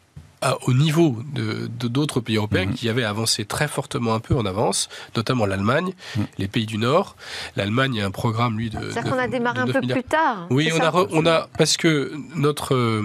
[0.67, 2.75] au niveau de d'autres pays européens mhm.
[2.75, 6.27] qui avaient avancé très fortement un peu en avance, notamment l'Allemagne, mhm.
[6.39, 7.17] les pays du Nord.
[7.57, 8.79] L'Allemagne a un programme, lui, de.
[8.91, 10.47] C'est-à-dire qu'on a démarré un peu plus tard.
[10.51, 11.49] Oui, on a, on a.
[11.59, 13.03] Parce que notre.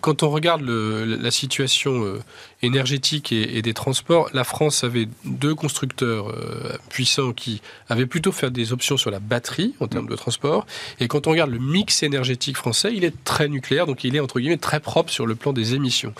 [0.00, 2.20] Quand on regarde la situation euh,
[2.62, 8.50] énergétique et, des transports, la France avait deux constructeurs euh, puissants qui avaient plutôt fait
[8.50, 10.66] des options sur la batterie en termes de transport.
[10.98, 14.20] Et quand on regarde le mix énergétique français, il est très nucléaire, donc il est
[14.20, 16.14] entre guillemets très propre sur le plan des émissions.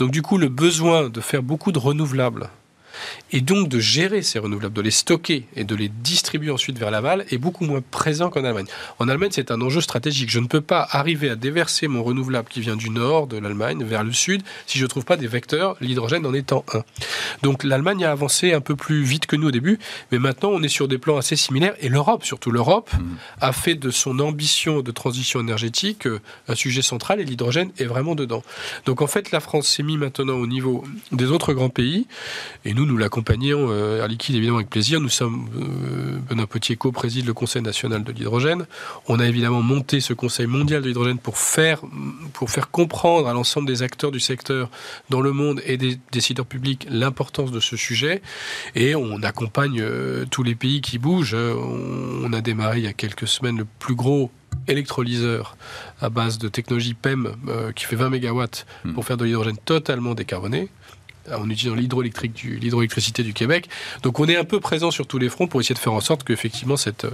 [0.00, 2.50] Donc du coup, le besoin de faire beaucoup de renouvelables
[3.30, 6.90] et donc de gérer ces renouvelables, de les stocker et de les distribuer ensuite vers
[6.90, 8.66] l'aval est beaucoup moins présent qu'en Allemagne.
[8.98, 10.30] En Allemagne, c'est un enjeu stratégique.
[10.30, 13.84] Je ne peux pas arriver à déverser mon renouvelable qui vient du nord de l'Allemagne
[13.84, 16.82] vers le sud si je ne trouve pas des vecteurs, l'hydrogène en étant un.
[17.42, 19.78] Donc l'Allemagne a avancé un peu plus vite que nous au début,
[20.10, 23.04] mais maintenant on est sur des plans assez similaires et l'Europe, surtout l'Europe, mmh.
[23.40, 27.84] a fait de son ambition de transition énergétique euh, un sujet central et l'hydrogène est
[27.84, 28.42] vraiment dedans.
[28.86, 32.06] Donc en fait, la France s'est mise maintenant au niveau des autres grands pays
[32.64, 35.00] et nous, nous l'accompagnons, euh, Air Liquide évidemment avec plaisir.
[35.00, 38.66] Nous sommes, euh, Benoît Potier co-préside le Conseil national de l'hydrogène.
[39.08, 41.82] On a évidemment monté ce Conseil mondial de l'hydrogène pour faire,
[42.32, 44.70] pour faire comprendre à l'ensemble des acteurs du secteur
[45.10, 48.22] dans le monde et des décideurs publics l'importance de ce sujet.
[48.74, 51.34] Et on accompagne euh, tous les pays qui bougent.
[51.34, 54.30] On, a démarré il y a quelques semaines le plus gros
[54.68, 55.56] électrolyseur
[56.00, 57.34] à base de technologie PEM
[57.74, 58.44] qui fait 20 MW
[58.84, 58.92] hmm.
[58.94, 60.70] pour faire de l'hydrogène totalement décarboné
[61.30, 63.68] en utilisant l'hydroélectrique l'hydroélectricité du Québec.
[64.02, 66.00] Donc on est un peu présent sur tous les fronts pour essayer de faire en
[66.00, 67.06] sorte qu'effectivement cette,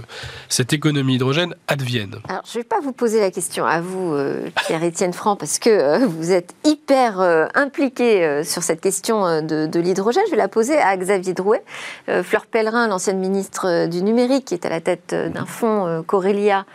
[0.47, 2.15] cette économie hydrogène advienne.
[2.27, 5.59] Alors je ne vais pas vous poser la question à vous, euh, Pierre-Étienne Franc, parce
[5.59, 10.23] que euh, vous êtes hyper euh, impliqué sur cette question de, l'hydrogène.
[10.27, 11.63] Je vais la poser à Xavier Drouet.
[12.23, 16.65] Fleur Pellerin, l'ancienne ministre du numérique, qui est à la tête d'un fonds Corélia,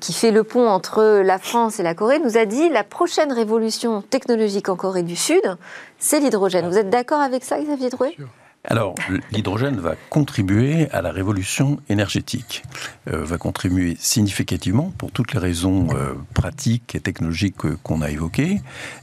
[0.00, 3.32] qui fait le pont entre la France et la Corée, nous a dit la prochaine
[3.32, 5.56] révolution technologique en Corée du Sud,
[5.98, 6.68] c'est l'hydrogène.
[6.68, 8.16] Vous êtes d'accord avec ça, Xavier Drouet?
[8.64, 8.96] Alors,
[9.30, 12.64] l'hydrogène va contribuer à la révolution énergétique,
[13.08, 18.60] euh, va contribuer significativement pour toutes les raisons euh, pratiques et technologiques qu'on a évoquées,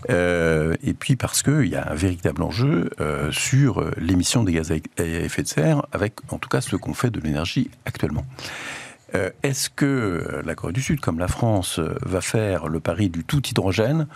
[0.10, 2.89] euh, et puis parce qu'il y a un véritable enjeu
[3.31, 7.10] sur l'émission des gaz à effet de serre, avec en tout cas ce qu'on fait
[7.10, 8.25] de l'énergie actuellement.
[9.43, 13.41] Est-ce que la Corée du Sud, comme la France, va faire le pari du tout
[13.47, 14.07] hydrogène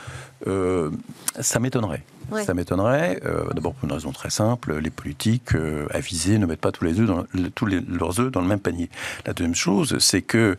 [1.39, 2.04] Ça m'étonnerait.
[2.45, 6.62] Ça m'étonnerait, euh, d'abord pour une raison très simple, les politiques euh, avisés ne mettent
[6.62, 7.25] pas tous, les œufs dans,
[7.56, 8.89] tous leurs œufs dans le même panier.
[9.25, 10.58] La deuxième chose, c'est que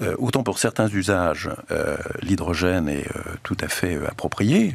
[0.00, 4.74] Euh, autant pour certains usages, euh, l'hydrogène est euh, tout à fait approprié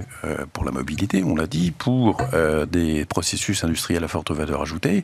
[0.52, 2.18] pour la mobilité, on l'a dit, pour
[2.70, 5.04] des processus industriels à forte valeur ajoutée,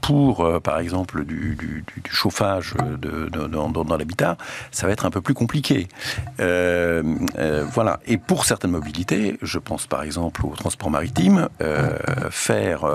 [0.00, 4.36] pour par exemple du, chauffage dans, l'habitat,
[4.70, 5.88] ça va être un peu plus compliqué.
[6.38, 8.00] voilà.
[8.06, 11.48] Et pour certaines mobilités, je pense par exemple au transport maritime,
[12.30, 12.86] faire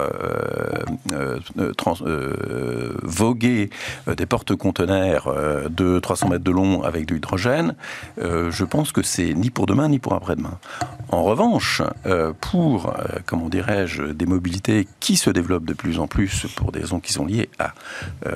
[3.04, 3.70] voguer
[4.08, 5.34] des porte-conteneurs
[5.70, 7.76] de 300 mètres de long avec de l'hydrogène,
[8.20, 10.58] euh, je pense que c'est ni pour demain ni pour après-demain.
[11.10, 16.08] En revanche, euh, pour, euh, comment dirais-je, des mobilités qui se développent de plus en
[16.08, 17.74] plus pour des raisons qui sont liées à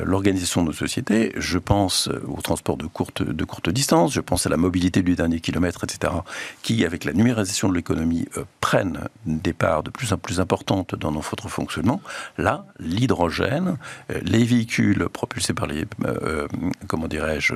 [0.04, 3.22] l'organisation de nos sociétés, je pense au transport de courte,
[3.70, 6.14] distance, je pense à la mobilité du dernier kilomètre, etc.,
[6.62, 8.28] qui, avec la numérisation de l'économie,
[8.62, 12.02] prennent des parts de plus en plus importantes dans notre fonctionnement.
[12.38, 13.78] Là, l'hydrogène,
[14.24, 15.86] les véhicules propulsés par les,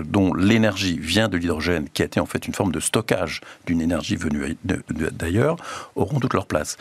[0.06, 3.82] dont l'énergie vient de l'hydrogène, qui a été en fait une forme de stockage d'une
[3.82, 5.58] énergie venue d'ailleurs,
[5.96, 6.78] auront toute leur place.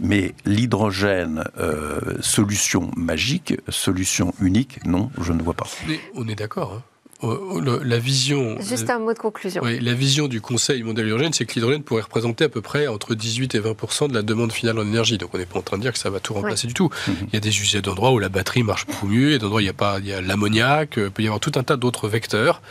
[0.00, 5.66] Mais l'hydrogène, euh, solution magique, solution unique, non, je ne vois pas.
[6.14, 6.74] on est d'accord.
[6.78, 6.82] Hein.
[7.22, 8.56] La vision.
[8.60, 9.62] Juste un mot de conclusion.
[9.64, 12.60] Oui, la vision du Conseil mondial de l'hydrogène, c'est que l'hydrogène pourrait représenter à peu
[12.60, 15.18] près entre 18 et 20 de la demande finale en énergie.
[15.18, 16.90] Donc on n'est pas en train de dire que ça va tout remplacer du tout.
[17.06, 17.14] Mhm.
[17.28, 17.50] Il y a des
[17.80, 20.06] d'endroits où la batterie marche beaucoup mieux, a d'endroits où il y a pas, il
[20.06, 22.62] y a l'ammoniac, il peut y avoir tout un tas d'autres vecteurs.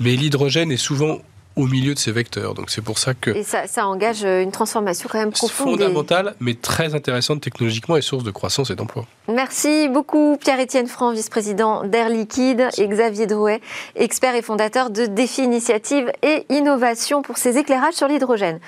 [0.00, 1.20] Mais l'hydrogène est souvent
[1.56, 2.54] au milieu de ces vecteurs.
[2.54, 3.30] Donc c'est pour ça que...
[3.30, 5.70] Et ça, engage euh, une transformation quand même profonde.
[5.70, 9.06] Fondamentale, mais très intéressante technologiquement et source de croissance et d'emploi.
[9.28, 13.60] Merci beaucoup Pierre-Étienne Franc, vice-président d'Air Liquide, et Xavier Drouet,
[13.94, 18.60] expert et fondateur de Défi Initiative et Innovation pour ses éclairages sur l'hydrogène.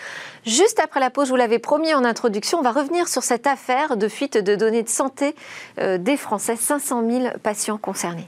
[0.47, 3.47] Juste après la pause, je vous l'avais promis en introduction, on va revenir sur cette
[3.47, 5.35] affaire de fuite de données de santé
[5.79, 8.27] euh, des Français, 500 000 patients concernés.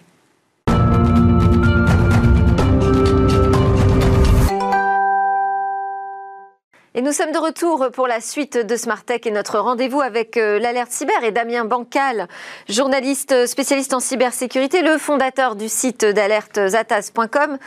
[6.97, 10.37] Et nous sommes de retour pour la suite de Smart Tech et notre rendez-vous avec
[10.37, 12.27] euh, l'alerte cyber et Damien Bancal,
[12.69, 17.59] journaliste spécialiste en cybersécurité, le fondateur du site d'alerte zatas.com,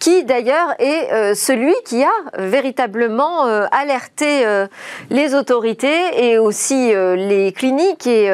[0.00, 4.44] qui d'ailleurs est euh, celui qui a véritablement euh, alerté
[5.10, 8.32] les autorités et aussi les cliniques et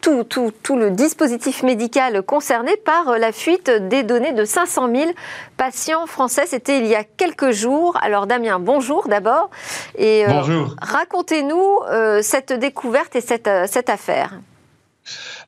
[0.00, 5.10] tout le dispositif médical concerné par la fuite des données de 500 000
[5.56, 6.44] patients français.
[6.46, 7.96] C'était il y a quelques jours.
[8.02, 9.50] Alors Damien, bonjour d'abord.
[9.96, 10.74] Et euh, Bonjour.
[10.80, 14.40] Racontez-nous euh, cette découverte et cette, euh, cette affaire.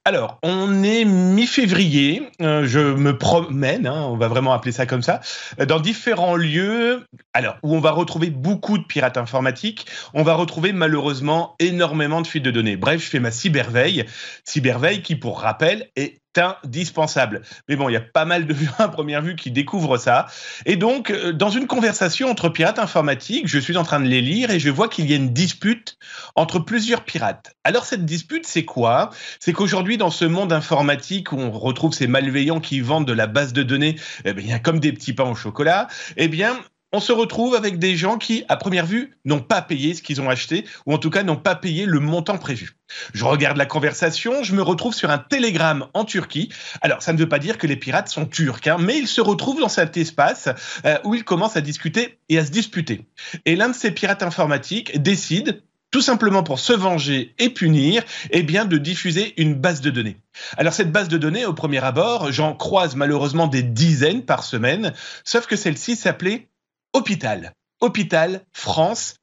[0.04, 5.20] Alors, on est mi-février, je me promène, hein, on va vraiment appeler ça comme ça,
[5.66, 10.72] dans différents lieux, alors où on va retrouver beaucoup de pirates informatiques, on va retrouver
[10.72, 12.76] malheureusement énormément de fuites de données.
[12.76, 14.06] Bref, je fais ma cyberveille,
[14.44, 17.42] cyberveille qui, pour rappel, est indispensable.
[17.68, 20.26] Mais bon, il y a pas mal de vues à première vue qui découvrent ça.
[20.66, 24.20] Et donc, euh, dans une conversation entre pirates informatiques, je suis en train de les
[24.20, 25.96] lire et je vois qu'il y a une dispute
[26.36, 27.54] entre plusieurs pirates.
[27.64, 29.10] Alors, cette dispute, c'est quoi?
[29.40, 33.26] C'est qu'aujourd'hui, dans ce monde informatique où on retrouve ces malveillants qui vendent de la
[33.26, 36.58] base de données, eh bien, comme des petits pains au chocolat, eh bien,
[36.92, 40.20] on se retrouve avec des gens qui, à première vue, n'ont pas payé ce qu'ils
[40.20, 42.76] ont acheté, ou en tout cas n'ont pas payé le montant prévu.
[43.12, 46.48] Je regarde la conversation, je me retrouve sur un télégramme en Turquie.
[46.80, 49.20] Alors, ça ne veut pas dire que les pirates sont turcs, hein, mais ils se
[49.20, 50.48] retrouvent dans cet espace
[50.86, 53.06] euh, où ils commencent à discuter et à se disputer.
[53.44, 58.42] Et l'un de ces pirates informatiques décide, tout simplement pour se venger et punir, eh
[58.42, 60.16] bien de diffuser une base de données.
[60.56, 64.92] Alors cette base de données, au premier abord, j'en croise malheureusement des dizaines par semaine,
[65.24, 66.48] sauf que celle-ci s'appelait
[66.92, 67.52] hôpital.
[67.80, 69.16] Hôpital, France,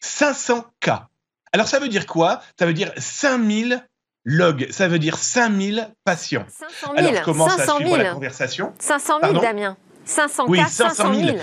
[0.00, 1.08] 500 cas.
[1.52, 2.40] Alors ça veut dire quoi?
[2.58, 3.86] Ça veut dire 5000
[4.24, 6.46] logs, ça veut dire 5000 patients.
[6.48, 6.98] 500 000.
[6.98, 7.94] Alors je commence 500 000.
[7.94, 8.74] à la conversation?
[8.78, 9.76] 500 000, Damien.
[10.04, 11.38] 500 oui, cas, 500 000.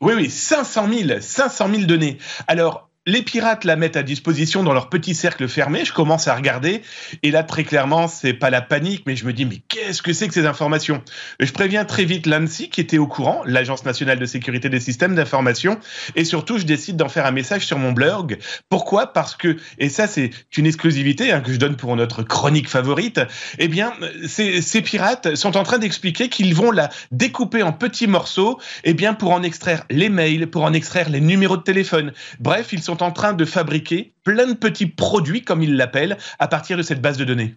[0.00, 2.18] Oui, oui, 500 000, 500 000 données.
[2.46, 5.86] Alors, les pirates la mettent à disposition dans leur petit cercle fermé.
[5.86, 6.82] Je commence à regarder
[7.22, 10.12] et là très clairement c'est pas la panique, mais je me dis mais qu'est-ce que
[10.12, 11.02] c'est que ces informations?
[11.40, 15.14] Je préviens très vite l'ANSI qui était au courant, l'Agence nationale de sécurité des systèmes
[15.14, 15.78] d'information,
[16.16, 18.38] et surtout je décide d'en faire un message sur mon blog.
[18.68, 19.14] Pourquoi?
[19.14, 23.22] Parce que et ça c'est une exclusivité hein, que je donne pour notre chronique favorite.
[23.58, 23.94] Eh bien
[24.26, 28.92] ces, ces pirates sont en train d'expliquer qu'ils vont la découper en petits morceaux, eh
[28.92, 32.12] bien pour en extraire les mails, pour en extraire les numéros de téléphone.
[32.38, 36.48] Bref, ils sont en train de fabriquer plein de petits produits, comme ils l'appellent, à
[36.48, 37.56] partir de cette base de données.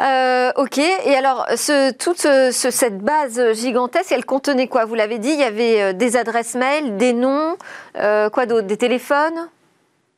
[0.00, 4.86] Euh, ok, et alors ce, toute cette base gigantesque, elle contenait quoi?
[4.86, 7.56] Vous l'avez dit, il y avait euh, des adresses mail, des noms,
[7.98, 8.66] euh, quoi d'autre?
[8.66, 9.48] Des téléphones?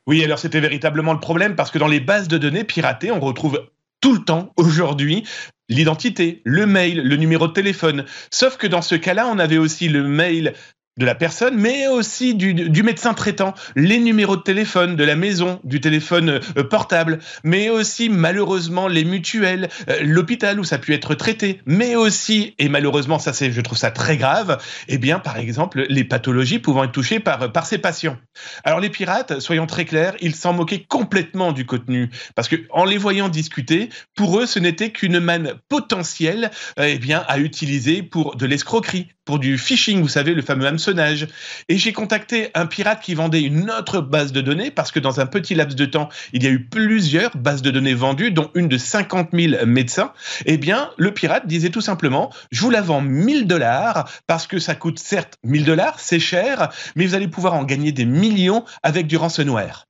[0.06, 3.20] Oui, alors c'était véritablement le problème parce que dans les bases de données piratées, on
[3.20, 3.66] retrouve
[4.00, 5.24] tout le temps aujourd'hui
[5.68, 8.04] l'identité, le mail, le numéro de téléphone.
[8.30, 10.52] Sauf que dans ce cas-là, on avait aussi le mail
[10.96, 15.60] de la personne, mais aussi du, médecin traitant, les numéros de téléphone de la maison,
[15.64, 20.94] du téléphone euh, portable, mais aussi malheureusement les mutuelles, euh, l'hôpital où ça a pu
[20.94, 25.18] être traité, mais aussi, et malheureusement ça c'est, je trouve ça très grave, eh bien
[25.18, 28.16] par exemple les pathologies pouvant être touchées par, par ces patients.
[28.62, 32.84] Alors les pirates, soyons très clairs, ils s'en moquaient complètement du contenu, parce que en
[32.84, 38.02] les voyant discuter, pour eux ce n'était qu'une manne potentielle euh, eh bien, à utiliser
[38.02, 41.26] pour de l'escroquerie, pour du phishing, vous savez, le fameux hameçonnage.
[41.68, 45.20] Et j'ai contacté un pirate qui vendait une autre base de données, parce que dans
[45.20, 48.50] un petit laps de temps, il y a eu plusieurs bases de données vendues, dont
[48.54, 50.12] une de 50 000 médecins.
[50.46, 54.58] Eh bien, le pirate disait tout simplement, je vous la vends 1000 dollars, parce que
[54.58, 58.64] ça coûte certes 1000 dollars, c'est cher, mais vous allez pouvoir en gagner des millions
[58.82, 59.86] avec du ransomware.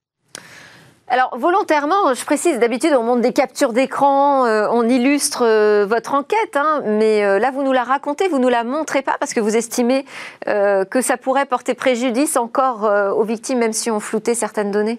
[1.09, 6.15] Alors volontairement, je précise, d'habitude on montre des captures d'écran, euh, on illustre euh, votre
[6.15, 9.35] enquête, hein, mais euh, là vous nous la racontez, vous nous la montrez pas parce
[9.35, 10.07] que vous estimez
[10.47, 14.99] que ça pourrait porter préjudice encore aux victimes même si on floutait certaines données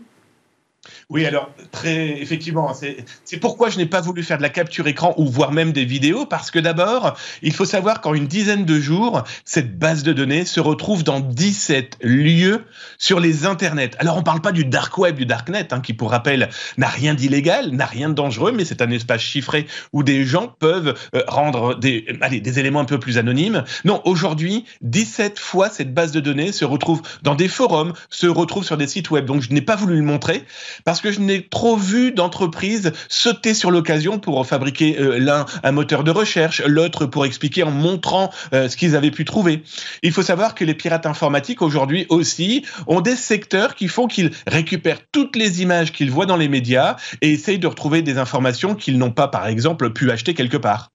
[1.09, 5.13] oui, alors, très effectivement, c'est pourquoi je n'ai pas voulu faire de la capture écran
[5.17, 8.79] ou voire même des vidéos, parce que d'abord, il faut savoir qu'en une dizaine de
[8.79, 12.63] jours, cette base de données se retrouve dans 17 lieux
[12.97, 13.91] sur les internets.
[13.99, 16.87] Alors, on ne parle pas du dark web, du darknet, hein, qui, pour rappel, n'a
[16.87, 20.95] rien d'illégal, n'a rien de dangereux, mais c'est un espace chiffré où des gens peuvent
[21.15, 23.63] euh, rendre des, allez, des éléments un peu plus anonymes.
[23.83, 28.63] Non, aujourd'hui, 17 fois cette base de données se retrouve dans des forums, se retrouve
[28.63, 29.25] sur des sites web.
[29.25, 30.43] Donc, je n'ai pas voulu le montrer
[30.83, 35.71] parce que je n'ai trop vu d'entreprises sauter sur l'occasion pour fabriquer euh, l'un un
[35.71, 39.63] moteur de recherche, l'autre pour expliquer en montrant euh, ce qu'ils avaient pu trouver.
[40.03, 44.31] Il faut savoir que les pirates informatiques aujourd'hui aussi ont des secteurs qui font qu'ils
[44.47, 48.75] récupèrent toutes les images qu'ils voient dans les médias et essayent de retrouver des informations
[48.75, 50.89] qu'ils n'ont pas, par exemple, pu acheter quelque part.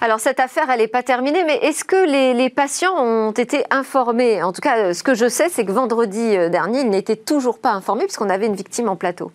[0.00, 1.96] Alors cette affaire, elle n'est pas terminée, mais est-ce que
[2.36, 4.42] les, patients ont été informés?
[4.44, 7.58] En tout cas, ce que je sais, c'est que vendredi euh, dernier, ils n'étaient toujours
[7.58, 9.32] pas informés puisqu'on avait une victime en plateau.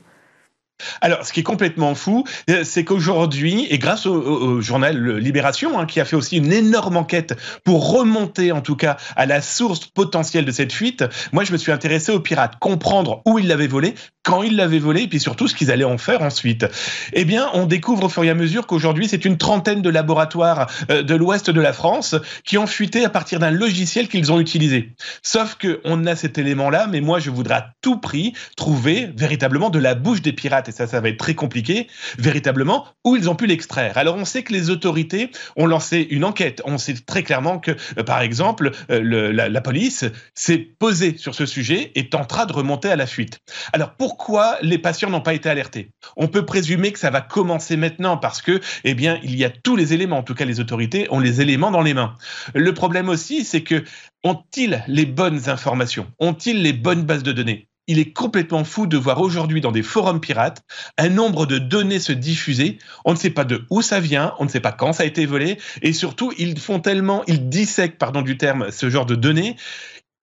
[1.01, 5.85] Alors, ce qui est complètement fou, euh, c'est qu'aujourd'hui, et grâce au, journal Libération, hein,
[5.85, 9.85] qui a fait aussi une énorme enquête pour remonter, en tout cas, à la source
[9.87, 13.67] potentielle de cette fuite, moi, je me suis intéressé aux pirates, comprendre où ils l'avaient
[13.67, 16.65] volé, quand ils l'avaient volé, et puis surtout ce qu'ils allaient en faire ensuite.
[17.11, 20.69] Eh bien, on découvre au fur et à mesure qu'aujourd'hui, c'est une trentaine de laboratoires
[20.89, 22.15] euh, de l'ouest de la France
[22.45, 24.93] qui ont fuité à partir d'un logiciel qu'ils ont utilisé.
[25.21, 29.79] Sauf qu'on a cet élément-là, mais moi, je voudrais à tout prix trouver véritablement de
[29.79, 33.97] la bouche des pirates ça, va être très compliqué, véritablement, où ils ont pu l'extraire.
[33.97, 36.61] Alors, on sait que les autorités ont lancé une enquête.
[36.65, 41.45] On sait très clairement que, euh, par exemple, euh, la, police s'est posée sur ce
[41.45, 43.39] sujet et tentera de remonter à la fuite.
[43.71, 45.91] Alors, pourquoi les patients n'ont pas été alertés?
[46.17, 49.49] On peut présumer que ça va commencer maintenant parce que, eh bien, il y a
[49.49, 50.17] tous les éléments.
[50.17, 52.15] En tout cas, les autorités ont les éléments dans les mains.
[52.53, 53.83] Le problème aussi, c'est que
[54.23, 56.07] ont-ils les bonnes informations?
[56.19, 57.67] Ont-ils les bonnes bases de données?
[57.87, 60.63] Il est complètement fou de voir aujourd'hui dans des forums pirates
[60.97, 62.77] un nombre de données se diffuser.
[63.05, 65.05] On ne sait pas de où ça vient, on ne sait pas quand ça a
[65.05, 69.15] été volé, et surtout ils font tellement, ils dissèquent, pardon du terme, ce genre de
[69.15, 69.55] données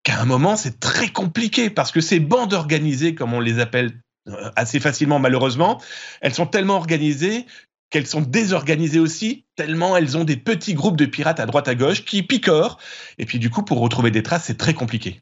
[0.02, 3.92] qu'à un moment c'est très compliqué parce que ces bandes organisées, comme on les appelle
[4.28, 5.80] euh, assez facilement malheureusement,
[6.22, 7.46] elles sont tellement organisées
[7.90, 11.74] qu'elles sont désorganisées aussi, tellement elles ont des petits groupes de pirates à droite à
[11.74, 12.78] gauche qui picorent.
[13.18, 15.20] Et puis du coup, pour retrouver des traces, c'est très compliqué.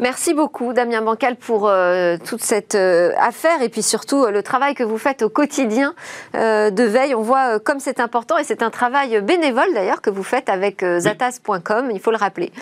[0.00, 4.44] Merci beaucoup, Damien Bancal, pour euh, toute cette euh, affaire et puis surtout euh, le
[4.44, 5.94] travail que vous faites au quotidien
[6.34, 7.16] de veille.
[7.16, 10.84] On voit comme c'est important et c'est un travail bénévole d'ailleurs que vous faites avec
[10.84, 12.52] zatas.com, il faut le rappeler.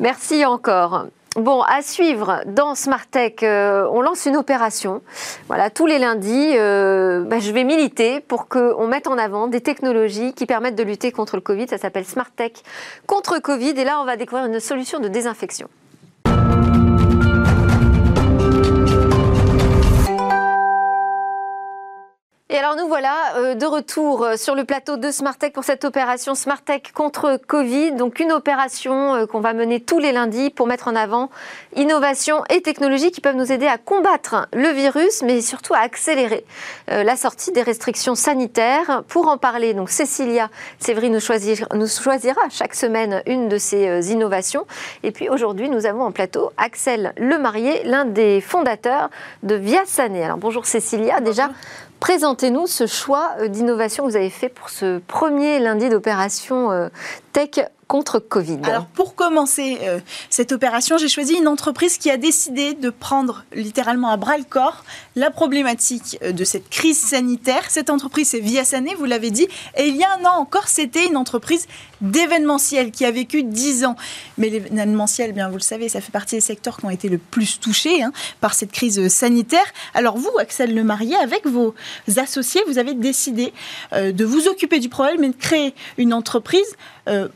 [0.00, 1.06] Merci encore.
[1.36, 5.02] Bon, à suivre dans Smartech, on lance une opération.
[5.48, 10.32] Voilà, tous les lundis, bah, je vais militer pour qu'on mette en avant des technologies
[10.32, 11.68] qui permettent de lutter contre le Covid.
[11.68, 12.62] Ça s'appelle Smartech
[13.06, 13.74] contre Covid.
[13.76, 15.68] Et là, on va découvrir une solution de désinfection.
[22.50, 25.84] Et alors nous voilà euh, de retour euh, sur le plateau de Smartech pour cette
[25.84, 27.92] opération Smartech contre Covid.
[27.92, 31.28] Donc une opération euh, qu'on va mener tous les lundis pour mettre en avant
[31.76, 36.46] innovation et technologies qui peuvent nous aider à combattre le virus, mais surtout à accélérer
[36.86, 39.02] la sortie des restrictions sanitaires.
[39.08, 44.66] Pour en parler, donc Cécilia Sévry nous, choisira chaque semaine une de ces innovations.
[45.02, 49.10] Et puis aujourd'hui, nous avons en plateau Axel Lemarié, l'un des fondateurs
[49.42, 50.24] de Viasané.
[50.24, 51.50] Alors bonjour Cécilia, déjà.
[52.00, 56.70] Présentez-nous ce choix euh, d'innovation que vous avez fait pour ce premier lundi d'opération
[57.88, 58.58] contre Covid.
[58.64, 59.98] Alors pour commencer euh,
[60.28, 64.44] cette opération, j'ai choisi une entreprise qui a décidé de prendre littéralement à bras le
[64.44, 64.84] corps
[65.16, 67.64] la problématique euh, de cette crise sanitaire.
[67.70, 71.06] Cette entreprise, c'est Viasané, vous l'avez dit, et il y a un an encore, c'était
[71.06, 71.66] une entreprise
[72.02, 73.96] d'événementiel qui a vécu 10 ans.
[74.36, 77.18] Mais l'événementiel, bien vous le savez, ça fait partie des secteurs qui ont été le
[77.18, 79.64] plus touchés hein, par cette crise sanitaire.
[79.94, 81.74] Alors vous, Axel Lemarié, avec vos
[82.18, 83.54] associés, vous avez décidé
[83.94, 86.76] euh, de vous occuper du problème et de créer une entreprise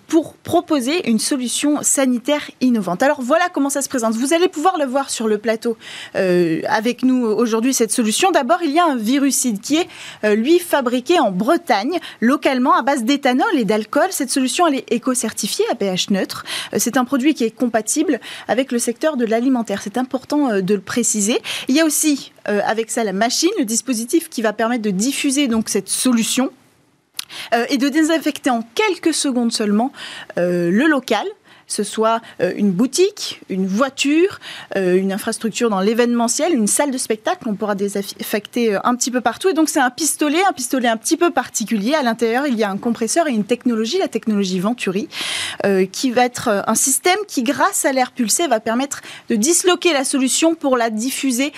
[0.08, 3.02] pour proposer une solution sanitaire innovante.
[3.02, 4.14] Alors voilà comment ça se présente.
[4.14, 5.76] Vous allez pouvoir le voir sur le plateau
[6.16, 8.30] euh, avec nous aujourd'hui, cette solution.
[8.30, 9.88] D'abord, il y a un virucide qui est,
[10.24, 14.08] euh, lui, fabriqué en Bretagne, localement, à base d'éthanol et d'alcool.
[14.10, 16.44] Cette solution, elle est éco-certifiée à pH neutre.
[16.76, 19.82] C'est un produit qui est compatible avec le secteur de l'alimentaire.
[19.82, 21.40] C'est important de le préciser.
[21.68, 25.48] Il y a aussi, avec ça, la machine, le dispositif qui va permettre de diffuser
[25.48, 26.50] donc cette solution
[27.54, 29.92] euh, et de désinfecter en quelques secondes seulement
[30.38, 31.26] euh, le local
[31.68, 34.40] ce soit euh, une boutique, une voiture,
[34.76, 39.48] une infrastructure dans l'événementiel, une salle de spectacle, on pourra désinfecter un petit peu partout.
[39.48, 41.94] Et donc c'est un pistolet, un pistolet un petit peu particulier.
[41.94, 45.08] À l'intérieur, il y a un compresseur et une technologie, la technologie Venturi,
[45.92, 50.04] qui va être un système qui, grâce à l'air pulsé, va permettre de disloquer la
[50.04, 51.54] solution pour la diffuser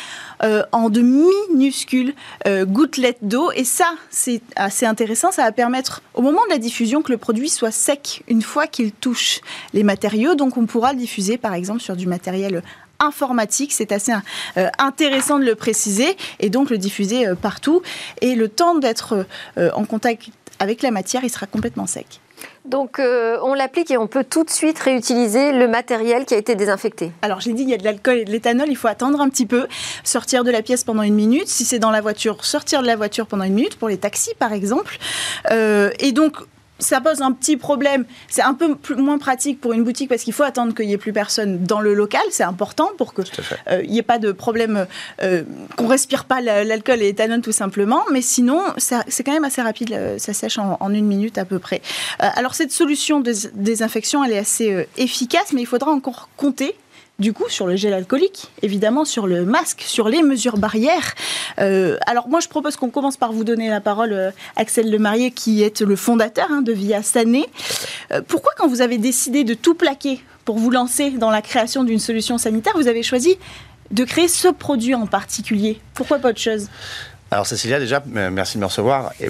[0.72, 2.14] en de minuscules
[2.46, 3.50] euh, gouttelettes d'eau.
[3.52, 5.32] Et ça, c'est assez intéressant.
[5.32, 8.66] Ça va permettre, au moment de la diffusion, que le produit soit sec une fois
[8.66, 9.40] qu'il touche
[9.72, 10.34] les matériaux.
[10.34, 12.62] Donc, on pourra le diffuser, par exemple, sur du matériel
[13.00, 13.72] informatique.
[13.72, 14.12] C'est assez
[14.56, 17.82] euh, intéressant de le préciser et donc le diffuser partout.
[18.20, 19.26] Et le temps d'être
[19.56, 22.20] en contact avec la matière, il sera complètement sec.
[22.64, 26.38] Donc euh, on l'applique et on peut tout de suite réutiliser le matériel qui a
[26.38, 27.12] été désinfecté.
[27.20, 29.28] Alors j'ai dit il y a de l'alcool et de l'éthanol, il faut attendre un
[29.28, 29.66] petit peu,
[30.02, 31.46] sortir de la pièce pendant une minute.
[31.46, 34.34] Si c'est dans la voiture, sortir de la voiture pendant une minute pour les taxis
[34.38, 34.98] par exemple.
[35.50, 36.38] Euh, et donc
[36.84, 38.04] ça pose un petit problème.
[38.28, 40.98] C'est un peu moins pratique pour une boutique parce qu'il faut attendre qu'il n'y ait
[40.98, 42.22] plus personne dans le local.
[42.30, 43.24] C'est important pour qu'il
[43.70, 44.86] euh, n'y ait pas de problème,
[45.22, 45.42] euh,
[45.76, 48.04] qu'on respire pas l'alcool et l'éthanol tout simplement.
[48.12, 49.92] Mais sinon, c'est quand même assez rapide.
[49.92, 51.80] Euh, ça sèche en, une minute à peu près.
[52.20, 56.76] alors cette solution de désinfection, elle est assez efficace, mais il faudra encore compter
[57.18, 61.14] du coup sur le gel alcoolique, évidemment sur le masque, sur les mesures barrières.
[61.60, 65.30] Euh, alors moi je propose qu'on commence par vous donner la parole, euh, Axel Lemarié,
[65.30, 67.46] qui est le fondateur hein, de Via Sané.
[68.12, 71.84] Euh, pourquoi quand vous avez décidé de tout plaquer pour vous lancer dans la création
[71.84, 73.38] d'une solution sanitaire, vous avez choisi
[73.90, 75.80] de créer ce produit en particulier?
[75.94, 76.68] Pourquoi pas autre chose?
[77.34, 79.10] Alors Cécilia, déjà, merci de me recevoir.
[79.20, 79.28] Et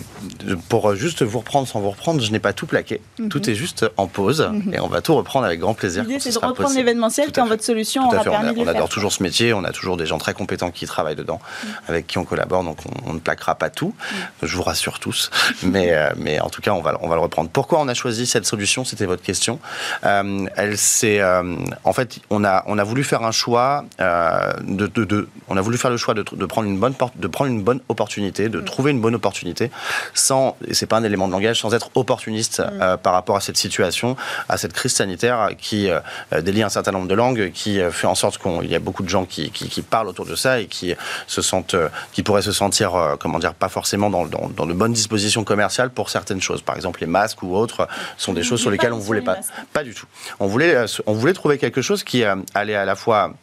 [0.68, 3.00] pour juste vous reprendre sans vous reprendre, je n'ai pas tout plaqué.
[3.18, 3.30] Mhm.
[3.30, 4.74] Tout est juste en pause mhm.
[4.74, 6.02] et on va tout reprendre avec grand plaisir.
[6.02, 9.22] L'idée, c'est de reprendre l'événementiel quand votre solution aura permis on, on adore toujours ce
[9.22, 11.70] métier, on a toujours des gens très compétents qui travaillent dedans, mhm.
[11.88, 12.76] avec qui on collabore, donc
[13.07, 13.94] on, ne plaquera pas tout.
[14.42, 15.30] Je vous rassure tous.
[15.62, 17.48] mais, euh, mais en tout cas, on va, on va le reprendre.
[17.48, 18.84] Pourquoi on a choisi cette solution?
[18.84, 19.61] C'était votre question.
[20.05, 24.86] Euh, elle c'est euh, en fait, on a, on a voulu faire un choix de,
[24.88, 27.50] de, on a voulu faire le choix de, de prendre une bonne porte, de prendre
[27.50, 28.64] une bonne opportunité, de mm.
[28.64, 29.70] trouver une bonne opportunité,
[30.14, 32.82] sans, et c'est pas un élément de langage, sans être opportuniste mm.
[32.82, 34.16] euh, par rapport à cette situation,
[34.49, 36.01] à cette crise sanitaire qui euh,
[36.42, 39.03] délie un certain nombre de langues, qui euh, fait en sorte qu'il y a beaucoup
[39.03, 40.95] de gens qui, qui, parlent autour de ça et qui
[41.26, 41.76] se sentent,
[42.12, 46.11] qui pourraient se sentir, comment dire, pas forcément dans, dans, de bonnes dispositions commerciales pour
[46.11, 46.62] certaines choses.
[46.62, 47.86] Par exemple, les masques ou autres
[48.16, 49.36] sont des choses sur lesquelles on voulait pas,
[49.72, 50.07] pas du tout.
[50.40, 52.24] On voulait, on voulait trouver quelque chose qui
[52.55, 53.34] allait à la fois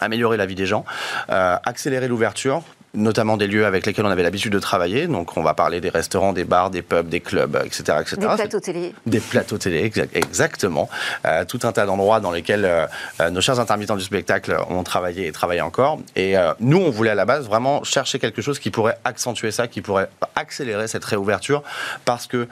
[0.00, 0.84] améliorer la vie des gens,
[1.28, 2.62] accélérer l'ouverture,
[2.94, 5.06] notamment des lieux avec lesquels on avait l'habitude de travailler.
[5.06, 7.98] Donc, on va parler des restaurants, des bars, des pubs, des clubs, etc.
[8.00, 8.16] etc.
[8.16, 8.94] Des plateaux télé.
[9.06, 10.88] Des plateaux télé, exactement.
[11.26, 12.86] Euh, tout un tas d'endroits dans lesquels euh,
[13.20, 15.98] euh, nos chers intermittents du spectacle ont travaillé et travaillent encore.
[16.16, 19.68] Et nous, on voulait à la base vraiment chercher quelque chose qui pourrait accentuer ça,
[19.68, 21.62] qui pourrait accélérer cette réouverture,
[22.04, 22.48] parce que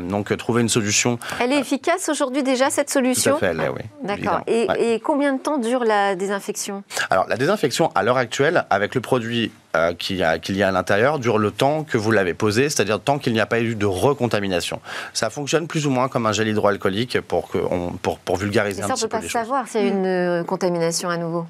[0.00, 1.18] donc trouver une solution.
[1.40, 3.38] Elle est efficace aujourd'hui déjà cette solution.
[3.38, 3.82] Tout à fait, oui.
[4.02, 4.40] D'accord.
[4.46, 6.82] Et, et combien de temps dure la désinfection?
[7.10, 11.18] Alors la désinfection à l'heure actuelle, avec le produit euh, qu'il y, a à l'intérieur
[11.18, 13.86] dure le temps que vous l'avez posé, c'est-à-dire tant qu'il n'y a pas eu de
[13.86, 14.80] recontamination.
[15.12, 17.58] Ça fonctionne plus ou moins comme un gel hydroalcoolique pour, que
[18.02, 19.32] pour, pour vulgariser un petit peu les choses.
[19.32, 21.46] Ça, on ne peut pas savoir s'il y a une euh, contamination à nouveau.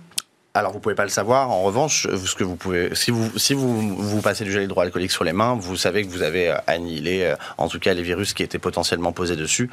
[0.57, 1.51] Alors vous pouvez pas le savoir.
[1.51, 5.11] En revanche, ce que vous pouvez, si vous si vous vous passez du gel hydroalcoolique
[5.11, 8.03] sur les mains, vous savez que vous avez euh, annihilé, euh, en tout cas les
[8.03, 9.69] virus qui étaient potentiellement posés dessus.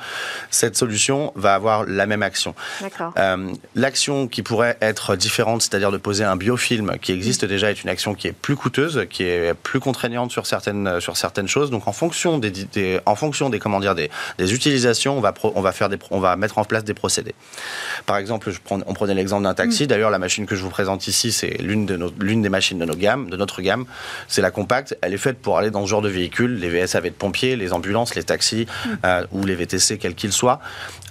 [0.49, 2.55] Cette solution va avoir la même action.
[3.19, 7.83] Euh, L'action qui pourrait être différente, c'est-à-dire de poser un biofilm qui existe déjà, est
[7.83, 11.69] une action qui est plus coûteuse, qui est plus contraignante sur certaines sur certaines choses.
[11.69, 14.09] Donc en fonction des, en fonction des comment dire des,
[14.39, 17.35] des utilisations, on va on va faire des on va mettre en place des procédés.
[18.07, 19.83] Par exemple, je prends, on prenait l'exemple d'un taxi.
[19.83, 19.87] Mm.
[19.87, 22.79] D'ailleurs, la machine que je vous présente ici, c'est l'une de nos- l'une des machines
[22.79, 23.85] de nos gammes, de notre gamme.
[24.27, 24.97] C'est la compacte.
[25.01, 27.73] Elle est faite pour aller dans ce genre de véhicule, les VSAV de pompiers, les
[27.73, 28.65] ambulances, les taxis
[29.05, 30.59] euh, ou les VTC, quels qu'ils soient.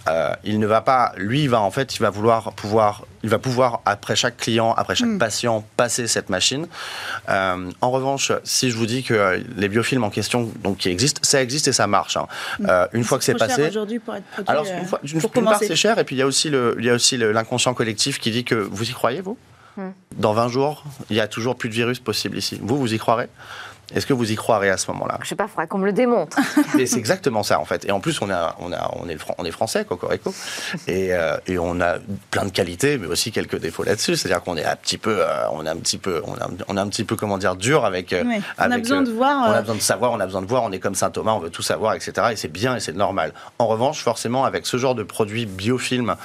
[0.09, 3.29] Euh, il ne va pas, lui, il va en fait, il va vouloir pouvoir, il
[3.29, 6.67] va pouvoir après chaque client, après chaque patient, passer cette machine.
[7.29, 11.21] Euh, en revanche, si je vous dis que les biofilms en question, donc qui existent,
[11.23, 12.17] ça existe et ça marche.
[12.17, 12.27] hein.
[12.67, 14.51] Euh, une fois que c'est passé, aujourd'hui pour être produit.
[14.51, 16.77] alors, une fois, pour d'une part, c'est cher, et puis il y a aussi le,
[16.79, 19.37] il y a aussi l'inconscient collectif qui dit que vous y croyez, vous?
[19.77, 19.91] Hmm.
[20.17, 22.59] Dans 20 jours, il y a toujours plus de virus possible ici.
[22.63, 23.29] Vous, vous y croirez?
[23.95, 25.19] Est-ce que vous y croirez à ce moment-là?
[25.23, 26.39] Je sais pas, il faudrait qu'on me le démontre.
[26.77, 27.85] Mais c'est exactement ça en fait.
[27.85, 30.33] Et en plus, on a, on a, on est, on français, Cocorico,
[30.87, 31.97] et, euh, et on a
[32.31, 34.17] plein de qualités, mais aussi quelques défauts là-dessus.
[34.17, 36.77] C'est-à-dire qu'on est un petit peu, euh, on est un petit peu, on a, on
[36.77, 38.13] a un petit peu comment dire dur avec.
[38.13, 38.23] euh,
[38.59, 39.49] on a besoin euh, de voir.
[39.49, 41.33] on a besoin de savoir, on a besoin de voir, on est comme Saint Thomas,
[41.33, 42.13] on veut tout savoir, etc.
[42.33, 43.33] Et c'est bien et c'est normal.
[43.59, 46.17] En revanche, forcément, avec ce genre de produit biofilm,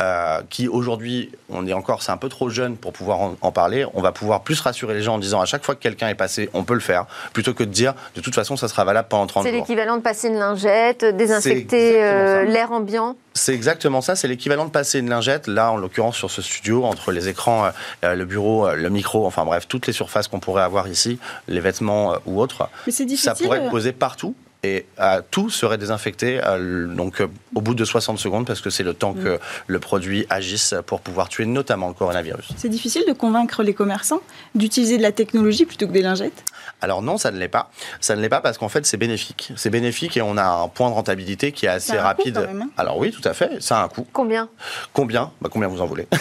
[0.00, 3.52] euh, qui aujourd'hui, on est encore, c'est un peu trop jeune pour pouvoir en, en
[3.52, 6.08] parler, on va pouvoir plus rassurer les gens en disant à chaque fois que quelqu'un
[6.08, 8.84] est passé, on peut le faire, plutôt que de dire de toute façon, ça sera
[8.84, 9.60] valable pendant 30 C'est jours.
[9.60, 12.50] l'équivalent de passer une lingette, désinfecter C'est exactement euh, ça.
[12.52, 13.16] l'air ambiant.
[13.32, 16.84] C'est exactement ça, c'est l'équivalent de passer une lingette, là en l'occurrence sur ce studio,
[16.84, 17.70] entre les écrans, euh,
[18.04, 21.18] euh, le bureau, euh, le micro, enfin bref, toutes les surfaces qu'on pourrait avoir ici,
[21.48, 23.46] les vêtements euh, ou autres, Mais c'est ça difficile.
[23.46, 27.74] pourrait être euh, posé partout et euh, tout serait désinfecté euh, donc euh, au bout
[27.74, 31.46] de 60 secondes parce que c'est le temps que le produit agisse pour pouvoir tuer
[31.46, 32.48] notamment le coronavirus.
[32.56, 34.20] C'est difficile de convaincre les commerçants
[34.54, 36.44] d'utiliser de la technologie plutôt que des lingettes?
[36.82, 37.70] Alors non, ça ne l'est pas.
[38.00, 39.52] Ça ne l'est pas parce qu'en fait c'est bénéfique.
[39.56, 42.14] C'est bénéfique et on a un point de rentabilité qui est assez Ça a un
[42.14, 42.34] coût, rapide.
[42.34, 42.70] quand même, hein?
[42.76, 44.06] Alors oui, tout à fait, ça a un coût.
[44.12, 44.48] Combien?
[44.92, 45.30] Combien?
[45.40, 46.06] Bah, Combien vous en voulez?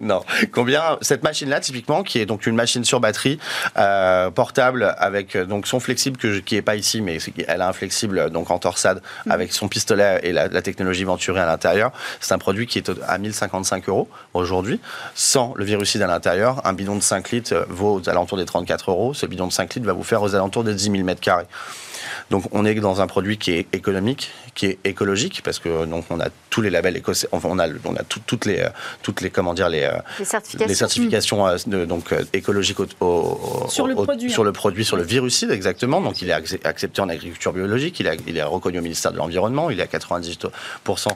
[0.00, 0.22] Non.
[0.52, 0.98] Combien?
[1.00, 3.38] Cette machine-là, typiquement, qui est donc une machine sur batterie,
[3.76, 7.68] euh, portable, avec donc son flexible que je- qui est pas ici, mais elle a
[7.68, 11.46] un flexible euh, donc en torsade avec son pistolet et la, la technologie Venturi à
[11.46, 11.92] l'intérieur.
[12.20, 14.80] C'est un produit qui est à 1055 euros aujourd'hui,
[15.14, 16.64] sans le virucide à l'intérieur.
[16.66, 19.14] Un bidon de 5 litres euh, vaut aux alentours des 34 euros.
[19.14, 21.46] Ce bidon de 5 litres va vous faire aux alentours des 10 000 mètres carrés.
[22.30, 26.04] Donc on est dans un produit qui est économique, qui est écologique, parce que donc
[26.10, 28.64] on a tous les labels éco, enfin on a le- on a tout- toutes les
[29.02, 29.88] toutes les comment dire les
[30.18, 30.68] Les certifications.
[30.68, 34.42] les certifications euh, de- donc euh, écologiques au- au- au- Sur le au- produit, sur
[34.42, 34.46] hein.
[34.46, 36.00] le produit, sur le virucide exactement.
[36.00, 39.12] Donc il est accep- accepté en agriculture biologique, il est, il est reconnu au ministère
[39.12, 41.08] de l'environnement, il est à 98%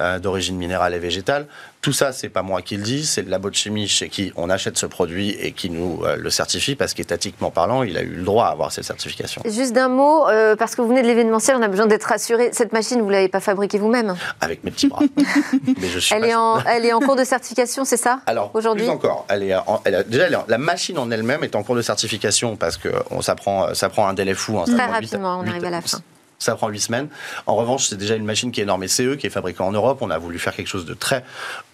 [0.00, 1.46] euh, d'origine minérale et végétale.
[1.82, 4.32] Tout ça, c'est pas moi qui le dis, c'est le labo de chimie chez qui
[4.36, 8.02] on achète ce produit et qui nous euh, le certifie parce qu'étatiquement parlant, il a
[8.02, 9.42] eu le droit à avoir cette certification.
[9.44, 12.50] Juste d'un mot, euh, parce que vous venez de l'événementiel, on a besoin d'être rassuré.
[12.52, 14.14] Cette machine, vous ne l'avez pas fabriquée vous-même.
[14.40, 15.02] avec mes petits bras.
[15.80, 18.20] Mais je suis Elle pas est, en, elle est en cours de certification, c'est ça
[18.26, 18.84] Alors, aujourd'hui?
[18.84, 21.42] plus encore, elle est en- elle a- déjà, elle est en- la machine en elle-même
[21.42, 24.56] est en cours de certification parce que on, ça, prend, ça prend un délai fou.
[24.60, 25.98] hein, ça Très rapidement, on arrive à la fin.
[26.42, 27.08] Ça prend 8 semaines.
[27.46, 29.98] En revanche, c'est déjà une machine qui est normée CE, qui est fabriquée en Europe.
[30.00, 31.24] On a voulu faire quelque chose de très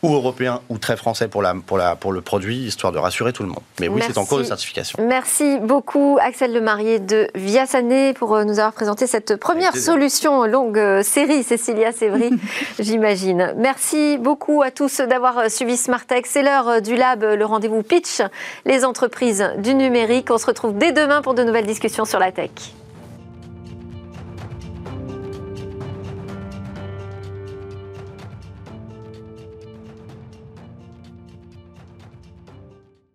[0.02, 3.32] ou européen ou très français pour, la, pour, la, pour le produit, histoire de rassurer
[3.32, 3.62] tout le monde.
[3.80, 4.98] Mais oui, c'est en cours de certification.
[5.02, 10.78] Merci beaucoup Axel Lemarié de Viassané pour euh, nous avoir présenté cette première solution longue
[10.78, 12.30] euh, série Cécilia Sévry,
[12.78, 13.54] j'imagine.
[13.56, 16.26] Merci beaucoup à tous d'avoir euh, suivi Smartech.
[16.26, 18.22] C'est l'heure du lab, le rendez-vous pitch,
[18.64, 20.30] les entreprises du numérique.
[20.30, 22.50] On se retrouve dès demain pour de nouvelles discussions sur la tech.